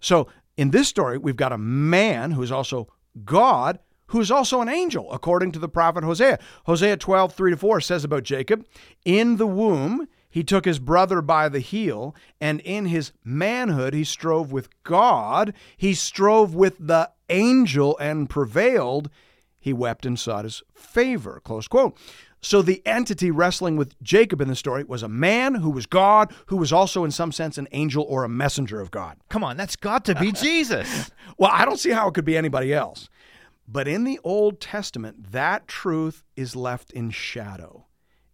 So 0.00 0.28
in 0.56 0.70
this 0.70 0.88
story, 0.88 1.18
we've 1.18 1.36
got 1.36 1.52
a 1.52 1.58
man 1.58 2.32
who 2.32 2.42
is 2.42 2.52
also 2.52 2.88
God, 3.24 3.78
who 4.08 4.20
is 4.20 4.30
also 4.30 4.60
an 4.60 4.68
angel, 4.68 5.10
according 5.12 5.52
to 5.52 5.58
the 5.58 5.68
prophet 5.68 6.04
Hosea. 6.04 6.38
Hosea 6.64 6.96
12, 6.96 7.32
3 7.32 7.50
to 7.52 7.56
4 7.56 7.80
says 7.80 8.04
about 8.04 8.22
Jacob, 8.24 8.66
In 9.04 9.36
the 9.36 9.46
womb, 9.46 10.08
he 10.30 10.44
took 10.44 10.64
his 10.64 10.78
brother 10.78 11.22
by 11.22 11.48
the 11.48 11.60
heel, 11.60 12.14
and 12.40 12.60
in 12.60 12.86
his 12.86 13.12
manhood 13.24 13.94
he 13.94 14.04
strove 14.04 14.52
with 14.52 14.68
God. 14.82 15.54
He 15.76 15.94
strove 15.94 16.54
with 16.54 16.76
the 16.78 17.10
angel 17.28 17.96
and 17.98 18.28
prevailed. 18.28 19.10
He 19.58 19.72
wept 19.72 20.06
and 20.06 20.18
sought 20.18 20.44
his 20.44 20.62
favor. 20.74 21.40
Close 21.44 21.68
quote. 21.68 21.96
So 22.40 22.62
the 22.62 22.82
entity 22.86 23.30
wrestling 23.30 23.76
with 23.76 24.00
Jacob 24.02 24.40
in 24.40 24.48
the 24.48 24.54
story 24.54 24.84
was 24.84 25.02
a 25.02 25.08
man 25.08 25.56
who 25.56 25.70
was 25.70 25.86
God, 25.86 26.32
who 26.46 26.56
was 26.56 26.72
also, 26.72 27.04
in 27.04 27.10
some 27.10 27.32
sense, 27.32 27.58
an 27.58 27.66
angel 27.72 28.04
or 28.08 28.22
a 28.22 28.28
messenger 28.28 28.80
of 28.80 28.92
God. 28.92 29.16
Come 29.28 29.42
on, 29.42 29.56
that's 29.56 29.76
got 29.76 30.04
to 30.04 30.14
be 30.14 30.30
Jesus. 30.32 31.10
Well, 31.36 31.50
I 31.52 31.64
don't 31.64 31.78
see 31.78 31.90
how 31.90 32.08
it 32.08 32.14
could 32.14 32.24
be 32.24 32.36
anybody 32.36 32.72
else. 32.72 33.08
But 33.66 33.88
in 33.88 34.04
the 34.04 34.20
Old 34.24 34.60
Testament, 34.60 35.32
that 35.32 35.68
truth 35.68 36.22
is 36.36 36.56
left 36.56 36.92
in 36.92 37.10
shadow. 37.10 37.86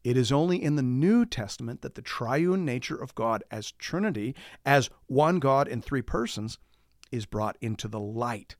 It 0.05 0.19
is 0.19 0.31
only 0.31 0.63
in 0.63 0.77
the 0.77 0.83
New 0.83 1.25
Testament 1.25 1.81
that 1.81 1.95
the 1.95 2.03
triune 2.03 2.65
nature 2.65 3.01
of 3.01 3.15
God 3.15 3.43
as 3.51 3.73
Trinity, 3.73 4.37
as 4.67 4.91
one 5.07 5.39
God 5.39 5.67
in 5.67 5.81
three 5.81 6.03
persons, 6.03 6.59
is 7.11 7.25
brought 7.25 7.57
into 7.63 7.89
the 7.89 7.99
light. 7.99 8.57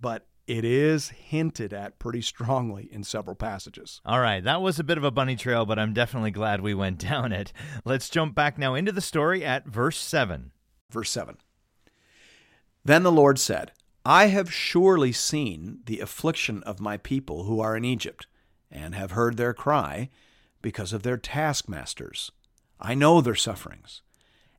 But 0.00 0.26
it 0.46 0.64
is 0.64 1.08
hinted 1.08 1.72
at 1.72 1.98
pretty 1.98 2.20
strongly 2.20 2.88
in 2.92 3.02
several 3.04 3.36
passages. 3.36 4.00
All 4.04 4.20
right, 4.20 4.44
that 4.44 4.60
was 4.60 4.78
a 4.78 4.84
bit 4.84 4.98
of 4.98 5.04
a 5.04 5.10
bunny 5.10 5.36
trail, 5.36 5.64
but 5.64 5.78
I'm 5.78 5.92
definitely 5.92 6.30
glad 6.30 6.60
we 6.60 6.74
went 6.74 6.98
down 7.10 7.32
it. 7.32 7.52
Let's 7.84 8.08
jump 8.08 8.34
back 8.34 8.58
now 8.58 8.74
into 8.74 8.92
the 8.92 9.00
story 9.00 9.44
at 9.44 9.66
verse 9.66 9.98
7. 9.98 10.52
Verse 10.90 11.10
7. 11.10 11.36
Then 12.84 13.02
the 13.02 13.12
Lord 13.12 13.38
said, 13.38 13.72
I 14.04 14.26
have 14.26 14.52
surely 14.52 15.12
seen 15.12 15.78
the 15.86 16.00
affliction 16.00 16.62
of 16.64 16.78
my 16.78 16.98
people 16.98 17.44
who 17.44 17.60
are 17.60 17.76
in 17.76 17.84
Egypt, 17.86 18.26
and 18.70 18.94
have 18.94 19.12
heard 19.12 19.36
their 19.36 19.54
cry 19.54 20.10
because 20.60 20.92
of 20.92 21.02
their 21.02 21.16
taskmasters. 21.16 22.32
I 22.80 22.94
know 22.94 23.20
their 23.20 23.34
sufferings, 23.34 24.02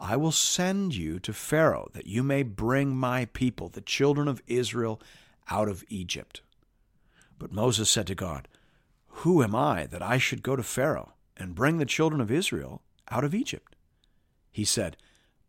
I 0.00 0.16
will 0.16 0.32
send 0.32 0.94
you 0.94 1.18
to 1.20 1.32
Pharaoh, 1.34 1.90
that 1.92 2.06
you 2.06 2.22
may 2.22 2.42
bring 2.42 2.96
my 2.96 3.26
people, 3.26 3.68
the 3.68 3.82
children 3.82 4.28
of 4.28 4.42
Israel, 4.46 5.00
out 5.50 5.68
of 5.68 5.84
Egypt. 5.88 6.40
But 7.38 7.52
Moses 7.52 7.90
said 7.90 8.06
to 8.06 8.14
God, 8.14 8.48
Who 9.08 9.42
am 9.42 9.54
I 9.54 9.84
that 9.86 10.02
I 10.02 10.16
should 10.16 10.42
go 10.42 10.56
to 10.56 10.62
Pharaoh 10.62 11.12
and 11.36 11.54
bring 11.54 11.76
the 11.76 11.84
children 11.84 12.20
of 12.22 12.30
Israel 12.30 12.80
out 13.10 13.24
of 13.24 13.34
Egypt? 13.34 13.76
He 14.50 14.64
said, 14.64 14.96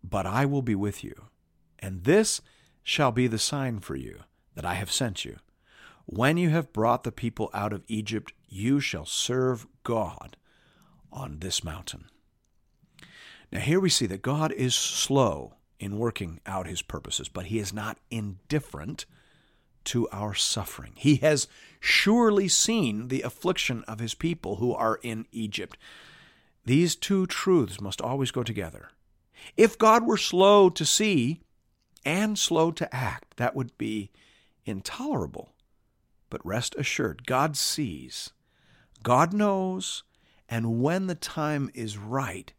But 0.04 0.26
I 0.26 0.46
will 0.46 0.62
be 0.62 0.76
with 0.76 1.02
you, 1.02 1.28
and 1.80 2.04
this 2.04 2.42
shall 2.84 3.12
be 3.12 3.28
the 3.28 3.40
sign 3.40 3.80
for 3.80 3.96
you 3.96 4.20
that 4.56 4.66
I 4.66 4.74
have 4.74 4.92
sent 4.92 5.24
you. 5.24 5.38
When 6.06 6.36
you 6.36 6.50
have 6.50 6.74
brought 6.74 7.04
the 7.04 7.12
people 7.14 7.50
out 7.54 7.72
of 7.72 7.86
Egypt, 7.88 8.34
you 8.50 8.82
shall 8.82 9.06
serve 9.06 9.66
God 9.84 10.36
on 11.10 11.40
this 11.40 11.64
mountain. 11.64 12.11
Now, 13.52 13.60
here 13.60 13.80
we 13.80 13.90
see 13.90 14.06
that 14.08 14.22
God 14.22 14.52
is 14.54 14.74
slow 14.74 15.56
in 15.80 15.98
working 15.98 16.40
out 16.46 16.68
his 16.68 16.82
purposes, 16.82 17.28
but 17.28 17.48
he 17.48 17.60
is 17.60 17.74
not 17.74 17.98
indifferent 18.10 19.06
to 19.84 20.08
our 20.10 20.34
suffering. 20.34 20.94
He 20.96 21.18
has 21.18 21.48
surely 21.80 22.48
seen 22.48 23.08
the 23.08 23.24
affliction 23.24 23.84
of 23.88 24.00
his 24.00 24.14
people 24.14 24.58
who 24.58 24.74
are 24.74 25.00
in 25.02 25.26
Egypt. 25.32 25.78
These 26.66 26.96
two 26.96 27.26
truths 27.26 27.82
must 27.82 28.02
always 28.02 28.32
go 28.32 28.44
together. 28.44 28.90
If 29.58 29.78
God 29.78 30.06
were 30.06 30.18
slow 30.18 30.70
to 30.70 30.86
see 30.86 31.42
and 32.06 32.38
slow 32.38 32.72
to 32.72 32.96
act, 32.96 33.38
that 33.38 33.56
would 33.56 33.76
be 33.78 34.12
intolerable. 34.66 35.50
But 36.30 36.46
rest 36.46 36.76
assured, 36.78 37.26
God 37.26 37.58
sees, 37.58 38.32
God 39.04 39.34
knows, 39.34 40.04
and 40.48 40.82
when 40.82 41.08
the 41.08 41.16
time 41.16 41.72
is 41.74 41.98
right, 41.98 42.54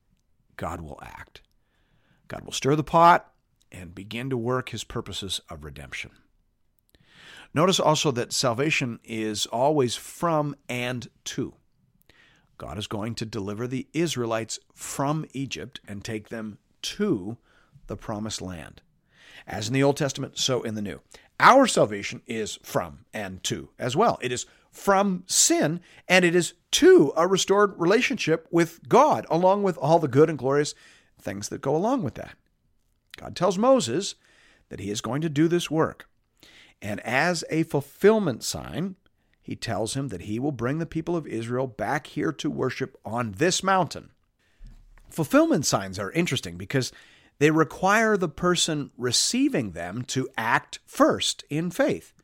God 0.62 0.80
will 0.80 1.00
act. 1.02 1.40
God 2.28 2.44
will 2.44 2.52
stir 2.52 2.76
the 2.76 2.84
pot 2.84 3.32
and 3.72 3.96
begin 3.96 4.30
to 4.30 4.36
work 4.36 4.68
his 4.68 4.84
purposes 4.84 5.40
of 5.50 5.64
redemption. 5.64 6.12
Notice 7.52 7.80
also 7.80 8.12
that 8.12 8.32
salvation 8.32 9.00
is 9.02 9.46
always 9.46 9.96
from 9.96 10.54
and 10.68 11.08
to. 11.24 11.54
God 12.58 12.78
is 12.78 12.86
going 12.86 13.16
to 13.16 13.26
deliver 13.26 13.66
the 13.66 13.88
Israelites 13.92 14.60
from 14.72 15.26
Egypt 15.32 15.80
and 15.88 16.04
take 16.04 16.28
them 16.28 16.58
to 16.82 17.38
the 17.88 17.96
promised 17.96 18.40
land. 18.40 18.82
As 19.48 19.66
in 19.66 19.74
the 19.74 19.82
Old 19.82 19.96
Testament, 19.96 20.38
so 20.38 20.62
in 20.62 20.76
the 20.76 20.80
New. 20.82 21.00
Our 21.40 21.66
salvation 21.66 22.22
is 22.28 22.60
from 22.62 23.00
and 23.12 23.42
to 23.42 23.70
as 23.80 23.96
well. 23.96 24.16
It 24.22 24.30
is 24.30 24.46
from 24.72 25.22
sin 25.26 25.80
and 26.08 26.24
it 26.24 26.34
is 26.34 26.54
to 26.72 27.12
a 27.16 27.26
restored 27.26 27.74
relationship 27.76 28.48
with 28.50 28.88
God, 28.88 29.26
along 29.30 29.62
with 29.62 29.76
all 29.76 29.98
the 29.98 30.08
good 30.08 30.28
and 30.28 30.38
glorious 30.38 30.74
things 31.20 31.50
that 31.50 31.60
go 31.60 31.76
along 31.76 32.02
with 32.02 32.14
that. 32.14 32.34
God 33.16 33.36
tells 33.36 33.58
Moses 33.58 34.14
that 34.70 34.80
he 34.80 34.90
is 34.90 35.02
going 35.02 35.20
to 35.20 35.28
do 35.28 35.46
this 35.46 35.70
work. 35.70 36.08
And 36.80 36.98
as 37.00 37.44
a 37.50 37.62
fulfillment 37.64 38.42
sign, 38.42 38.96
he 39.42 39.54
tells 39.54 39.94
him 39.94 40.08
that 40.08 40.22
he 40.22 40.38
will 40.38 40.52
bring 40.52 40.78
the 40.78 40.86
people 40.86 41.16
of 41.16 41.26
Israel 41.26 41.66
back 41.66 42.06
here 42.08 42.32
to 42.32 42.50
worship 42.50 42.96
on 43.04 43.32
this 43.32 43.62
mountain. 43.62 44.10
Fulfillment 45.10 45.66
signs 45.66 45.98
are 45.98 46.10
interesting 46.12 46.56
because 46.56 46.90
they 47.38 47.50
require 47.50 48.16
the 48.16 48.28
person 48.28 48.90
receiving 48.96 49.72
them 49.72 50.02
to 50.06 50.28
act 50.38 50.78
first 50.86 51.44
in 51.50 51.70
faith. 51.70 52.14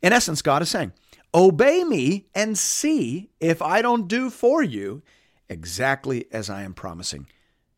In 0.00 0.12
essence, 0.12 0.42
God 0.42 0.62
is 0.62 0.70
saying, 0.70 0.92
Obey 1.32 1.84
me 1.84 2.26
and 2.34 2.58
see 2.58 3.30
if 3.38 3.62
I 3.62 3.82
don't 3.82 4.08
do 4.08 4.30
for 4.30 4.62
you 4.62 5.02
exactly 5.48 6.26
as 6.32 6.50
I 6.50 6.62
am 6.62 6.74
promising 6.74 7.26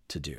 to 0.08 0.18
do. 0.18 0.38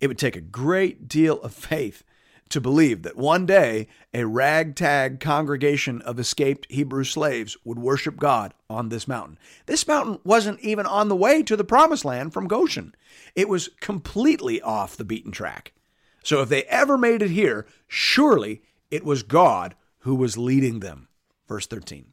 It 0.00 0.08
would 0.08 0.18
take 0.18 0.36
a 0.36 0.40
great 0.40 1.08
deal 1.08 1.40
of 1.40 1.54
faith 1.54 2.02
to 2.48 2.60
believe 2.60 3.02
that 3.02 3.16
one 3.16 3.46
day 3.46 3.88
a 4.14 4.24
ragtag 4.24 5.20
congregation 5.20 6.00
of 6.02 6.18
escaped 6.18 6.66
Hebrew 6.70 7.04
slaves 7.04 7.56
would 7.64 7.78
worship 7.78 8.16
God 8.16 8.54
on 8.70 8.88
this 8.88 9.08
mountain. 9.08 9.38
This 9.66 9.86
mountain 9.86 10.18
wasn't 10.24 10.60
even 10.60 10.86
on 10.86 11.08
the 11.08 11.16
way 11.16 11.42
to 11.42 11.56
the 11.56 11.64
promised 11.64 12.04
land 12.04 12.32
from 12.32 12.48
Goshen, 12.48 12.94
it 13.34 13.48
was 13.48 13.70
completely 13.80 14.60
off 14.60 14.96
the 14.96 15.04
beaten 15.04 15.32
track. 15.32 15.72
So 16.22 16.40
if 16.40 16.48
they 16.48 16.64
ever 16.64 16.98
made 16.98 17.22
it 17.22 17.30
here, 17.30 17.66
surely 17.86 18.62
it 18.90 19.04
was 19.04 19.22
God 19.22 19.74
who 20.00 20.14
was 20.14 20.36
leading 20.38 20.80
them. 20.80 21.08
Verse 21.48 21.66
13. 21.66 22.12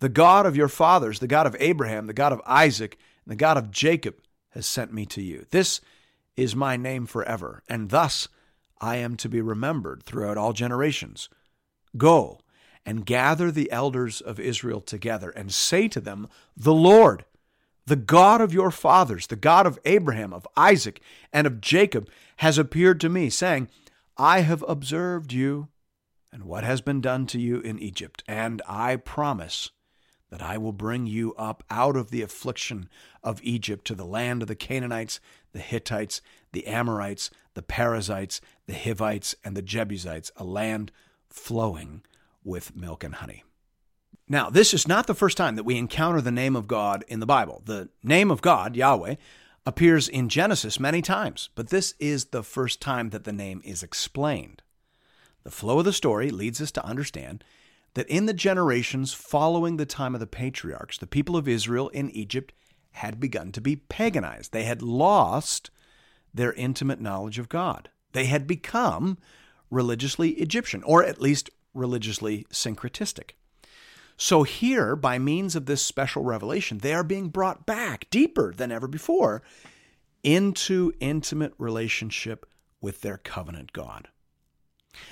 the 0.00 0.08
God 0.08 0.46
of 0.46 0.56
your 0.56 0.68
fathers, 0.68 1.20
the 1.20 1.26
God 1.26 1.46
of 1.46 1.56
Abraham, 1.60 2.06
the 2.06 2.12
God 2.12 2.32
of 2.32 2.42
Isaac, 2.46 2.98
and 3.24 3.32
the 3.32 3.36
God 3.36 3.56
of 3.56 3.70
Jacob, 3.70 4.16
has 4.50 4.66
sent 4.66 4.92
me 4.92 5.06
to 5.06 5.22
you. 5.22 5.46
This 5.50 5.80
is 6.36 6.56
my 6.56 6.76
name 6.76 7.06
forever, 7.06 7.62
and 7.68 7.90
thus 7.90 8.28
I 8.80 8.96
am 8.96 9.16
to 9.18 9.28
be 9.28 9.40
remembered 9.40 10.02
throughout 10.02 10.38
all 10.38 10.52
generations. 10.52 11.28
Go 11.96 12.40
and 12.86 13.04
gather 13.04 13.50
the 13.50 13.70
elders 13.70 14.20
of 14.20 14.40
Israel 14.40 14.80
together 14.80 15.30
and 15.30 15.52
say 15.52 15.86
to 15.88 16.00
them, 16.00 16.28
The 16.56 16.74
Lord, 16.74 17.26
the 17.86 17.96
God 17.96 18.40
of 18.40 18.54
your 18.54 18.70
fathers, 18.70 19.26
the 19.26 19.36
God 19.36 19.66
of 19.66 19.78
Abraham, 19.84 20.32
of 20.32 20.48
Isaac, 20.56 21.00
and 21.32 21.46
of 21.46 21.60
Jacob, 21.60 22.08
has 22.38 22.56
appeared 22.56 23.00
to 23.00 23.08
me, 23.08 23.28
saying, 23.28 23.68
I 24.16 24.40
have 24.40 24.64
observed 24.66 25.32
you 25.32 25.68
and 26.32 26.44
what 26.44 26.64
has 26.64 26.80
been 26.80 27.00
done 27.00 27.26
to 27.26 27.40
you 27.40 27.60
in 27.60 27.78
Egypt, 27.78 28.22
and 28.26 28.62
I 28.66 28.96
promise 28.96 29.70
that 30.30 30.42
I 30.42 30.58
will 30.58 30.72
bring 30.72 31.06
you 31.06 31.34
up 31.34 31.62
out 31.70 31.96
of 31.96 32.10
the 32.10 32.22
affliction 32.22 32.88
of 33.22 33.40
Egypt 33.42 33.84
to 33.86 33.94
the 33.94 34.06
land 34.06 34.42
of 34.42 34.48
the 34.48 34.54
Canaanites, 34.54 35.20
the 35.52 35.58
Hittites, 35.58 36.20
the 36.52 36.66
Amorites, 36.66 37.30
the 37.54 37.62
Perizzites, 37.62 38.40
the 38.66 38.74
Hivites, 38.74 39.34
and 39.44 39.56
the 39.56 39.62
Jebusites, 39.62 40.30
a 40.36 40.44
land 40.44 40.92
flowing 41.28 42.02
with 42.44 42.76
milk 42.76 43.04
and 43.04 43.16
honey. 43.16 43.44
Now, 44.28 44.48
this 44.48 44.72
is 44.72 44.86
not 44.86 45.08
the 45.08 45.14
first 45.14 45.36
time 45.36 45.56
that 45.56 45.64
we 45.64 45.76
encounter 45.76 46.20
the 46.20 46.30
name 46.30 46.54
of 46.54 46.68
God 46.68 47.04
in 47.08 47.18
the 47.18 47.26
Bible. 47.26 47.62
The 47.64 47.88
name 48.04 48.30
of 48.30 48.40
God, 48.40 48.76
Yahweh, 48.76 49.16
appears 49.66 50.08
in 50.08 50.28
Genesis 50.28 50.78
many 50.78 51.02
times, 51.02 51.50
but 51.56 51.70
this 51.70 51.94
is 51.98 52.26
the 52.26 52.44
first 52.44 52.80
time 52.80 53.10
that 53.10 53.24
the 53.24 53.32
name 53.32 53.60
is 53.64 53.82
explained. 53.82 54.62
The 55.42 55.50
flow 55.50 55.80
of 55.80 55.84
the 55.84 55.92
story 55.92 56.30
leads 56.30 56.60
us 56.60 56.70
to 56.72 56.84
understand 56.84 57.42
that 57.94 58.08
in 58.08 58.26
the 58.26 58.34
generations 58.34 59.12
following 59.12 59.76
the 59.76 59.86
time 59.86 60.14
of 60.14 60.20
the 60.20 60.26
patriarchs, 60.26 60.98
the 60.98 61.06
people 61.06 61.36
of 61.36 61.48
Israel 61.48 61.88
in 61.88 62.10
Egypt 62.10 62.52
had 62.92 63.20
begun 63.20 63.52
to 63.52 63.60
be 63.60 63.76
paganized. 63.76 64.52
They 64.52 64.64
had 64.64 64.82
lost 64.82 65.70
their 66.32 66.52
intimate 66.52 67.00
knowledge 67.00 67.38
of 67.38 67.48
God. 67.48 67.88
They 68.12 68.26
had 68.26 68.46
become 68.46 69.18
religiously 69.70 70.30
Egyptian, 70.32 70.82
or 70.84 71.04
at 71.04 71.20
least 71.20 71.50
religiously 71.74 72.46
syncretistic. 72.50 73.30
So, 74.16 74.42
here, 74.42 74.96
by 74.96 75.18
means 75.18 75.56
of 75.56 75.66
this 75.66 75.82
special 75.82 76.22
revelation, 76.22 76.78
they 76.78 76.92
are 76.92 77.04
being 77.04 77.28
brought 77.28 77.64
back 77.64 78.06
deeper 78.10 78.52
than 78.52 78.70
ever 78.70 78.86
before 78.86 79.42
into 80.22 80.92
intimate 81.00 81.54
relationship 81.56 82.46
with 82.80 83.00
their 83.00 83.16
covenant 83.16 83.72
God. 83.72 84.08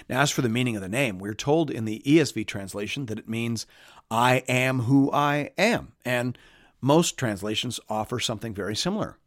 Now, 0.09 0.21
as 0.21 0.31
for 0.31 0.43
the 0.43 0.49
meaning 0.49 0.77
of 0.77 0.83
the 0.83 0.88
name, 0.88 1.19
we're 1.19 1.35
told 1.35 1.71
in 1.71 1.85
the 1.85 2.03
ESV 2.05 2.47
translation 2.47 3.07
that 3.07 3.19
it 3.19 3.29
means, 3.29 3.67
I 4.11 4.45
am 4.49 4.81
who 4.81 5.11
I 5.12 5.51
am. 5.59 5.93
And 6.05 6.38
most 6.81 7.19
translations 7.19 7.81
offer 7.88 8.19
something 8.19 8.55
very 8.55 8.77
similar. 8.77 9.19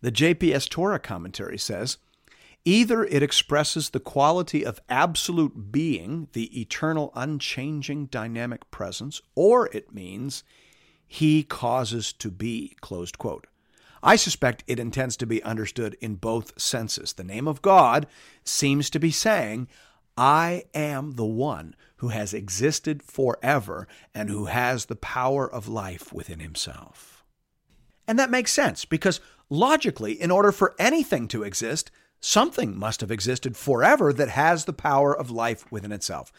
The 0.00 0.12
JPS 0.12 0.68
Torah 0.68 0.98
commentary 0.98 1.58
says, 1.58 1.98
Either 2.64 3.04
it 3.04 3.22
expresses 3.22 3.90
the 3.90 4.00
quality 4.00 4.66
of 4.66 4.80
absolute 4.88 5.70
being, 5.70 6.26
the 6.32 6.60
eternal, 6.60 7.12
unchanging, 7.14 8.06
dynamic 8.06 8.68
presence, 8.72 9.22
or 9.36 9.68
it 9.72 9.94
means 9.94 10.42
he 11.06 11.44
causes 11.44 12.12
to 12.12 12.28
be. 12.28 12.76
Closed 12.80 13.18
quote. 13.18 13.46
I 14.02 14.16
suspect 14.16 14.64
it 14.66 14.80
intends 14.80 15.16
to 15.18 15.26
be 15.26 15.42
understood 15.44 15.96
in 16.00 16.16
both 16.16 16.60
senses. 16.60 17.12
The 17.12 17.24
name 17.24 17.46
of 17.46 17.62
God 17.62 18.06
seems 18.44 18.90
to 18.90 18.98
be 18.98 19.10
saying, 19.10 19.68
I 20.16 20.64
am 20.74 21.12
the 21.12 21.24
one 21.24 21.74
who 21.96 22.08
has 22.08 22.32
existed 22.32 23.02
forever 23.02 23.86
and 24.14 24.30
who 24.30 24.46
has 24.46 24.86
the 24.86 24.96
power 24.96 25.50
of 25.50 25.68
life 25.68 26.12
within 26.12 26.40
himself. 26.40 27.24
And 28.08 28.18
that 28.18 28.30
makes 28.30 28.52
sense 28.52 28.84
because 28.84 29.20
logically, 29.50 30.12
in 30.12 30.30
order 30.30 30.52
for 30.52 30.74
anything 30.78 31.28
to 31.28 31.42
exist, 31.42 31.90
Something 32.20 32.76
must 32.76 33.02
have 33.02 33.12
existed 33.12 33.56
forever 33.56 34.12
that 34.12 34.30
has 34.30 34.64
the 34.64 34.72
power 34.72 35.16
of 35.16 35.30
life 35.30 35.70
within 35.70 35.92
itself. 35.92 36.32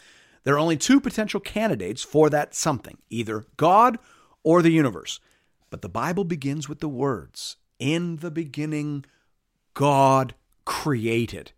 There 0.43 0.55
are 0.55 0.59
only 0.59 0.75
two 0.75 0.99
potential 0.99 1.39
candidates 1.39 2.03
for 2.03 2.29
that 2.29 2.53
something 2.53 2.97
either 3.09 3.45
God 3.55 3.97
or 4.43 4.61
the 4.61 4.71
universe. 4.71 5.21
But 5.69 5.81
the 5.81 5.87
Bible 5.87 6.25
begins 6.25 6.67
with 6.67 6.81
the 6.81 6.89
words 6.89 7.55
In 7.79 8.17
the 8.17 8.31
beginning, 8.31 9.05
God 9.73 10.35
created 10.65 11.53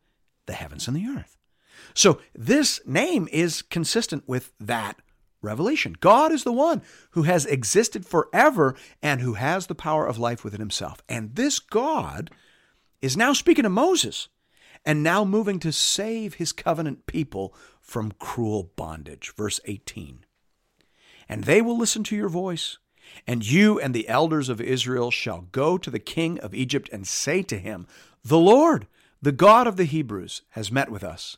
the 0.46 0.54
heavens 0.54 0.88
and 0.88 0.96
the 0.96 1.08
earth. 1.08 1.39
So 1.94 2.20
this 2.34 2.80
name 2.86 3.28
is 3.32 3.62
consistent 3.62 4.24
with 4.28 4.52
that 4.60 4.98
revelation. 5.42 5.96
God 6.00 6.32
is 6.32 6.44
the 6.44 6.52
one 6.52 6.82
who 7.12 7.24
has 7.24 7.46
existed 7.46 8.06
forever 8.06 8.76
and 9.02 9.22
who 9.22 9.34
has 9.34 9.68
the 9.68 9.76
power 9.76 10.06
of 10.06 10.18
life 10.18 10.44
within 10.44 10.60
himself. 10.60 11.02
And 11.08 11.36
this 11.36 11.60
God 11.60 12.32
is 13.02 13.16
now 13.16 13.34
speaking 13.34 13.64
to 13.64 13.70
Moses 13.70 14.28
and 14.86 15.04
now 15.04 15.26
moving 15.26 15.60
to 15.60 15.72
save 15.72 16.36
his 16.36 16.52
covenant 16.52 17.06
people 17.06 17.54
from 17.82 18.14
cruel 18.20 18.72
bondage. 18.76 19.34
Verse 19.36 19.60
18 19.66 20.26
And 21.28 21.44
they 21.44 21.62
will 21.62 21.78
listen 21.78 22.04
to 22.06 22.16
your 22.16 22.30
voice, 22.30 22.78
and 23.28 23.50
you 23.50 23.80
and 23.80 23.94
the 23.94 24.08
elders 24.08 24.50
of 24.50 24.62
Israel 24.62 25.12
shall 25.12 25.48
go 25.52 25.78
to 25.78 25.90
the 25.90 26.00
king 26.00 26.40
of 26.40 26.54
Egypt 26.54 26.90
and 26.92 27.08
say 27.08 27.42
to 27.44 27.58
him, 27.58 27.88
The 28.24 28.38
Lord, 28.38 28.88
the 29.22 29.32
God 29.32 29.68
of 29.68 29.76
the 29.76 29.86
Hebrews, 29.86 30.44
has 30.50 30.72
met 30.72 30.90
with 30.90 31.04
us. 31.04 31.38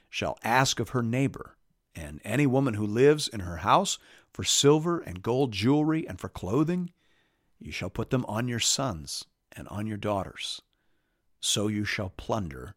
shall 0.11 0.37
ask 0.43 0.79
of 0.79 0.89
her 0.89 1.01
neighbor, 1.01 1.57
and 1.95 2.21
any 2.23 2.45
woman 2.45 2.75
who 2.75 2.85
lives 2.85 3.27
in 3.27 3.39
her 3.39 3.57
house, 3.57 3.97
for 4.31 4.43
silver 4.43 4.99
and 4.99 5.23
gold 5.23 5.51
jewelry 5.51 6.07
and 6.07 6.19
for 6.19 6.29
clothing, 6.29 6.91
you 7.59 7.71
shall 7.71 7.89
put 7.89 8.11
them 8.11 8.25
on 8.27 8.47
your 8.47 8.59
sons 8.59 9.25
and 9.51 9.67
on 9.69 9.87
your 9.87 9.97
daughters. 9.97 10.61
So 11.39 11.67
you 11.67 11.85
shall 11.85 12.09
plunder 12.09 12.75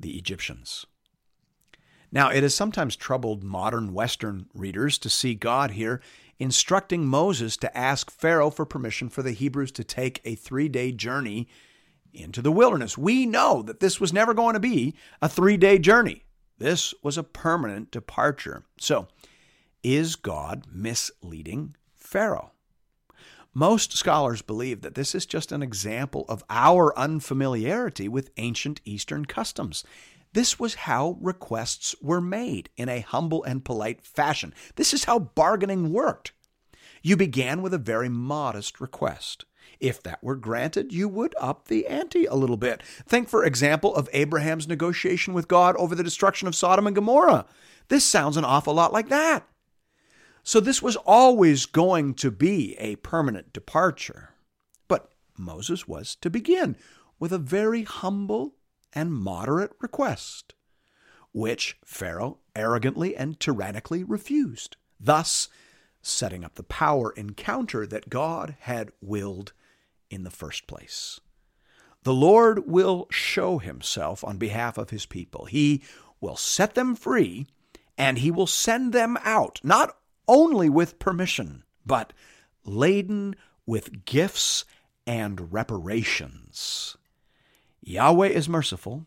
the 0.00 0.16
Egyptians. 0.16 0.84
Now, 2.10 2.28
it 2.28 2.42
has 2.42 2.54
sometimes 2.54 2.96
troubled 2.96 3.42
modern 3.42 3.94
Western 3.94 4.46
readers 4.52 4.98
to 4.98 5.08
see 5.08 5.34
God 5.34 5.72
here 5.72 6.02
instructing 6.38 7.06
Moses 7.06 7.56
to 7.58 7.76
ask 7.76 8.10
Pharaoh 8.10 8.50
for 8.50 8.66
permission 8.66 9.08
for 9.08 9.22
the 9.22 9.32
Hebrews 9.32 9.72
to 9.72 9.84
take 9.84 10.20
a 10.24 10.34
three 10.34 10.68
day 10.68 10.92
journey 10.92 11.48
into 12.12 12.42
the 12.42 12.52
wilderness. 12.52 12.98
We 12.98 13.24
know 13.24 13.62
that 13.62 13.80
this 13.80 14.00
was 14.00 14.12
never 14.12 14.34
going 14.34 14.54
to 14.54 14.60
be 14.60 14.94
a 15.22 15.28
three 15.28 15.56
day 15.56 15.78
journey, 15.78 16.24
this 16.62 16.94
was 17.02 17.18
a 17.18 17.24
permanent 17.24 17.90
departure. 17.90 18.64
So, 18.78 19.08
is 19.82 20.14
God 20.16 20.64
misleading 20.72 21.74
Pharaoh? 21.96 22.52
Most 23.52 23.92
scholars 23.92 24.40
believe 24.40 24.80
that 24.80 24.94
this 24.94 25.14
is 25.14 25.26
just 25.26 25.52
an 25.52 25.62
example 25.62 26.24
of 26.28 26.44
our 26.48 26.96
unfamiliarity 26.96 28.08
with 28.08 28.30
ancient 28.36 28.80
Eastern 28.84 29.24
customs. 29.26 29.84
This 30.32 30.58
was 30.58 30.74
how 30.74 31.18
requests 31.20 31.94
were 32.00 32.20
made 32.20 32.70
in 32.76 32.88
a 32.88 33.00
humble 33.00 33.42
and 33.44 33.64
polite 33.64 34.00
fashion. 34.00 34.54
This 34.76 34.94
is 34.94 35.04
how 35.04 35.18
bargaining 35.18 35.92
worked. 35.92 36.32
You 37.02 37.16
began 37.16 37.60
with 37.60 37.74
a 37.74 37.78
very 37.78 38.08
modest 38.08 38.80
request. 38.80 39.44
If 39.82 40.00
that 40.04 40.22
were 40.22 40.36
granted, 40.36 40.92
you 40.92 41.08
would 41.08 41.34
up 41.40 41.66
the 41.66 41.88
ante 41.88 42.24
a 42.26 42.36
little 42.36 42.56
bit. 42.56 42.84
Think, 43.04 43.28
for 43.28 43.44
example, 43.44 43.92
of 43.96 44.08
Abraham's 44.12 44.68
negotiation 44.68 45.34
with 45.34 45.48
God 45.48 45.74
over 45.74 45.96
the 45.96 46.04
destruction 46.04 46.46
of 46.46 46.54
Sodom 46.54 46.86
and 46.86 46.94
Gomorrah. 46.94 47.46
This 47.88 48.04
sounds 48.04 48.36
an 48.36 48.44
awful 48.44 48.74
lot 48.74 48.92
like 48.92 49.08
that. 49.08 49.44
So 50.44 50.60
this 50.60 50.82
was 50.82 50.94
always 50.94 51.66
going 51.66 52.14
to 52.14 52.30
be 52.30 52.76
a 52.78 52.94
permanent 52.96 53.52
departure. 53.52 54.30
But 54.86 55.10
Moses 55.36 55.88
was 55.88 56.14
to 56.20 56.30
begin 56.30 56.76
with 57.18 57.32
a 57.32 57.38
very 57.38 57.82
humble 57.82 58.54
and 58.92 59.12
moderate 59.12 59.72
request, 59.80 60.54
which 61.32 61.76
Pharaoh 61.84 62.38
arrogantly 62.54 63.16
and 63.16 63.40
tyrannically 63.40 64.04
refused, 64.04 64.76
thus 65.00 65.48
setting 66.02 66.44
up 66.44 66.54
the 66.54 66.62
power 66.62 67.10
encounter 67.16 67.84
that 67.84 68.08
God 68.10 68.54
had 68.60 68.92
willed 69.00 69.52
in 70.12 70.24
the 70.24 70.30
first 70.30 70.66
place. 70.66 71.20
The 72.04 72.12
Lord 72.12 72.66
will 72.66 73.06
show 73.10 73.58
himself 73.58 74.22
on 74.24 74.36
behalf 74.36 74.76
of 74.76 74.90
his 74.90 75.06
people. 75.06 75.46
He 75.46 75.82
will 76.20 76.36
set 76.36 76.74
them 76.74 76.94
free 76.94 77.46
and 77.96 78.18
he 78.18 78.30
will 78.30 78.46
send 78.46 78.92
them 78.92 79.16
out, 79.22 79.60
not 79.62 79.96
only 80.26 80.68
with 80.68 80.98
permission, 80.98 81.64
but 81.86 82.12
laden 82.64 83.36
with 83.66 84.04
gifts 84.04 84.64
and 85.06 85.52
reparations. 85.52 86.96
Yahweh 87.80 88.28
is 88.28 88.48
merciful, 88.48 89.06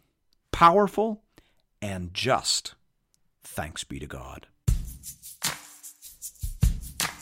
powerful, 0.52 1.22
and 1.82 2.14
just. 2.14 2.76
Thanks 3.44 3.84
be 3.84 4.00
to 4.00 4.08
God. 4.08 4.48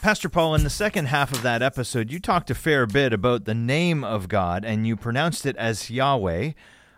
Pastor 0.04 0.28
Paul, 0.28 0.54
in 0.54 0.66
the 0.66 0.70
second 0.70 1.06
half 1.06 1.32
of 1.32 1.44
that 1.44 1.62
episode, 1.62 2.12
you 2.12 2.20
talked 2.20 2.50
a 2.50 2.56
fair 2.56 2.86
bit 2.86 3.14
about 3.14 3.46
the 3.46 3.56
name 3.56 4.04
of 4.04 4.28
God 4.28 4.66
and 4.66 4.86
you 4.86 4.98
pronounced 4.98 5.46
it 5.46 5.56
as 5.56 5.90
Yahweh, 5.90 6.52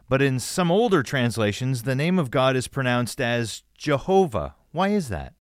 but 0.09 0.23
in 0.23 0.39
some 0.39 0.71
older 0.71 1.03
translations, 1.03 1.83
the 1.83 1.93
name 1.93 2.17
of 2.17 2.31
God 2.31 2.55
is 2.55 2.67
pronounced 2.67 3.21
as 3.21 3.61
Jehovah. 3.77 4.55
Why 4.71 4.87
is 4.87 5.09
that? 5.09 5.35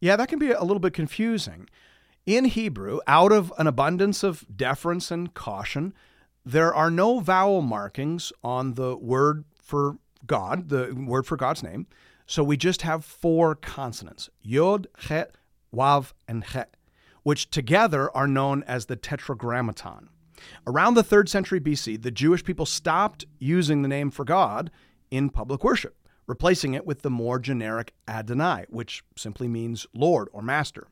Yeah, 0.00 0.16
that 0.16 0.28
can 0.28 0.38
be 0.38 0.50
a 0.50 0.60
little 0.60 0.80
bit 0.80 0.92
confusing. 0.92 1.70
In 2.26 2.44
Hebrew, 2.44 3.00
out 3.06 3.32
of 3.32 3.54
an 3.56 3.66
abundance 3.66 4.22
of 4.22 4.44
deference 4.54 5.10
and 5.10 5.32
caution, 5.32 5.94
there 6.44 6.74
are 6.74 6.90
no 6.90 7.20
vowel 7.20 7.62
markings 7.62 8.34
on 8.44 8.74
the 8.74 8.98
word 8.98 9.46
for 9.58 9.96
God, 10.26 10.68
the 10.68 10.92
word 10.94 11.26
for 11.26 11.38
God's 11.38 11.62
name. 11.62 11.86
So 12.26 12.44
we 12.44 12.58
just 12.58 12.82
have 12.82 13.02
four 13.02 13.54
consonants 13.54 14.28
Yod, 14.42 14.88
Chet, 14.98 15.36
Wav, 15.74 16.12
and 16.28 16.44
Chet, 16.44 16.74
which 17.22 17.50
together 17.50 18.14
are 18.16 18.26
known 18.26 18.62
as 18.64 18.86
the 18.86 18.96
Tetragrammaton. 18.96 20.08
Around 20.66 20.94
the 20.94 21.04
3rd 21.04 21.28
century 21.28 21.60
BC, 21.60 22.00
the 22.00 22.10
Jewish 22.10 22.44
people 22.44 22.66
stopped 22.66 23.26
using 23.38 23.82
the 23.82 23.88
name 23.88 24.10
for 24.10 24.24
God 24.24 24.70
in 25.10 25.30
public 25.30 25.64
worship 25.64 25.96
replacing 26.28 26.74
it 26.74 26.86
with 26.86 27.02
the 27.02 27.10
more 27.10 27.40
generic 27.40 27.94
Adonai, 28.06 28.66
which 28.68 29.02
simply 29.16 29.48
means 29.48 29.86
Lord 29.92 30.28
or 30.32 30.42
Master. 30.42 30.86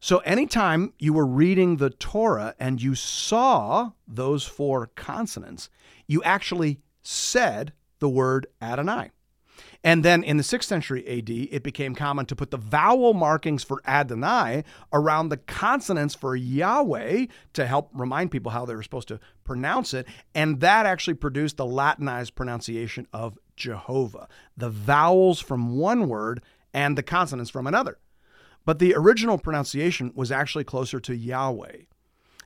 So, 0.00 0.18
anytime 0.18 0.92
you 0.98 1.14
were 1.14 1.24
reading 1.24 1.76
the 1.76 1.88
Torah 1.88 2.54
and 2.60 2.82
you 2.82 2.94
saw 2.94 3.92
those 4.06 4.44
four 4.44 4.88
consonants, 4.94 5.70
you 6.06 6.22
actually 6.22 6.80
said 7.02 7.72
the 8.00 8.08
word 8.08 8.46
Adonai. 8.60 9.10
And 9.86 10.04
then 10.04 10.24
in 10.24 10.36
the 10.36 10.42
6th 10.42 10.64
century 10.64 11.06
AD, 11.06 11.30
it 11.30 11.62
became 11.62 11.94
common 11.94 12.26
to 12.26 12.34
put 12.34 12.50
the 12.50 12.56
vowel 12.56 13.14
markings 13.14 13.62
for 13.62 13.80
Adonai 13.86 14.64
around 14.92 15.28
the 15.28 15.36
consonants 15.36 16.12
for 16.12 16.34
Yahweh 16.34 17.26
to 17.52 17.66
help 17.68 17.90
remind 17.94 18.32
people 18.32 18.50
how 18.50 18.66
they 18.66 18.74
were 18.74 18.82
supposed 18.82 19.06
to 19.06 19.20
pronounce 19.44 19.94
it. 19.94 20.08
And 20.34 20.58
that 20.58 20.86
actually 20.86 21.14
produced 21.14 21.56
the 21.56 21.64
Latinized 21.64 22.34
pronunciation 22.34 23.06
of 23.12 23.38
Jehovah, 23.54 24.26
the 24.56 24.70
vowels 24.70 25.38
from 25.38 25.76
one 25.76 26.08
word 26.08 26.42
and 26.74 26.98
the 26.98 27.04
consonants 27.04 27.52
from 27.52 27.68
another. 27.68 27.98
But 28.64 28.80
the 28.80 28.92
original 28.96 29.38
pronunciation 29.38 30.10
was 30.16 30.32
actually 30.32 30.64
closer 30.64 30.98
to 30.98 31.14
Yahweh. 31.14 31.82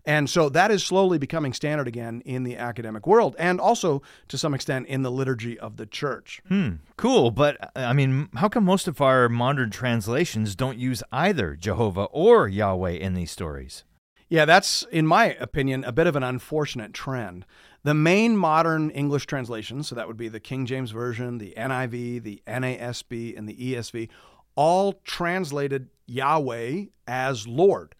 And 0.04 0.28
so 0.30 0.48
that 0.48 0.70
is 0.70 0.82
slowly 0.82 1.18
becoming 1.18 1.52
standard 1.52 1.88
again 1.88 2.22
in 2.24 2.42
the 2.42 2.56
academic 2.56 3.06
world 3.06 3.36
and 3.38 3.60
also 3.60 4.02
to 4.28 4.38
some 4.38 4.54
extent 4.54 4.86
in 4.86 5.02
the 5.02 5.10
liturgy 5.10 5.58
of 5.58 5.76
the 5.76 5.86
church. 5.86 6.40
Hmm, 6.48 6.76
cool. 6.96 7.30
But 7.30 7.70
I 7.76 7.92
mean, 7.92 8.28
how 8.36 8.48
come 8.48 8.64
most 8.64 8.88
of 8.88 9.00
our 9.00 9.28
modern 9.28 9.70
translations 9.70 10.54
don't 10.54 10.78
use 10.78 11.02
either 11.12 11.56
Jehovah 11.56 12.04
or 12.04 12.48
Yahweh 12.48 12.92
in 12.92 13.14
these 13.14 13.30
stories? 13.30 13.84
Yeah, 14.28 14.44
that's, 14.44 14.84
in 14.92 15.08
my 15.08 15.34
opinion, 15.34 15.82
a 15.82 15.90
bit 15.90 16.06
of 16.06 16.14
an 16.14 16.22
unfortunate 16.22 16.94
trend. 16.94 17.44
The 17.82 17.94
main 17.94 18.36
modern 18.36 18.90
English 18.90 19.26
translations, 19.26 19.88
so 19.88 19.96
that 19.96 20.06
would 20.06 20.16
be 20.16 20.28
the 20.28 20.38
King 20.38 20.66
James 20.66 20.92
Version, 20.92 21.38
the 21.38 21.52
NIV, 21.56 22.22
the 22.22 22.42
NASB, 22.46 23.36
and 23.36 23.48
the 23.48 23.56
ESV, 23.56 24.08
all 24.54 25.00
translated 25.04 25.88
Yahweh 26.06 26.84
as 27.08 27.48
Lord 27.48 27.96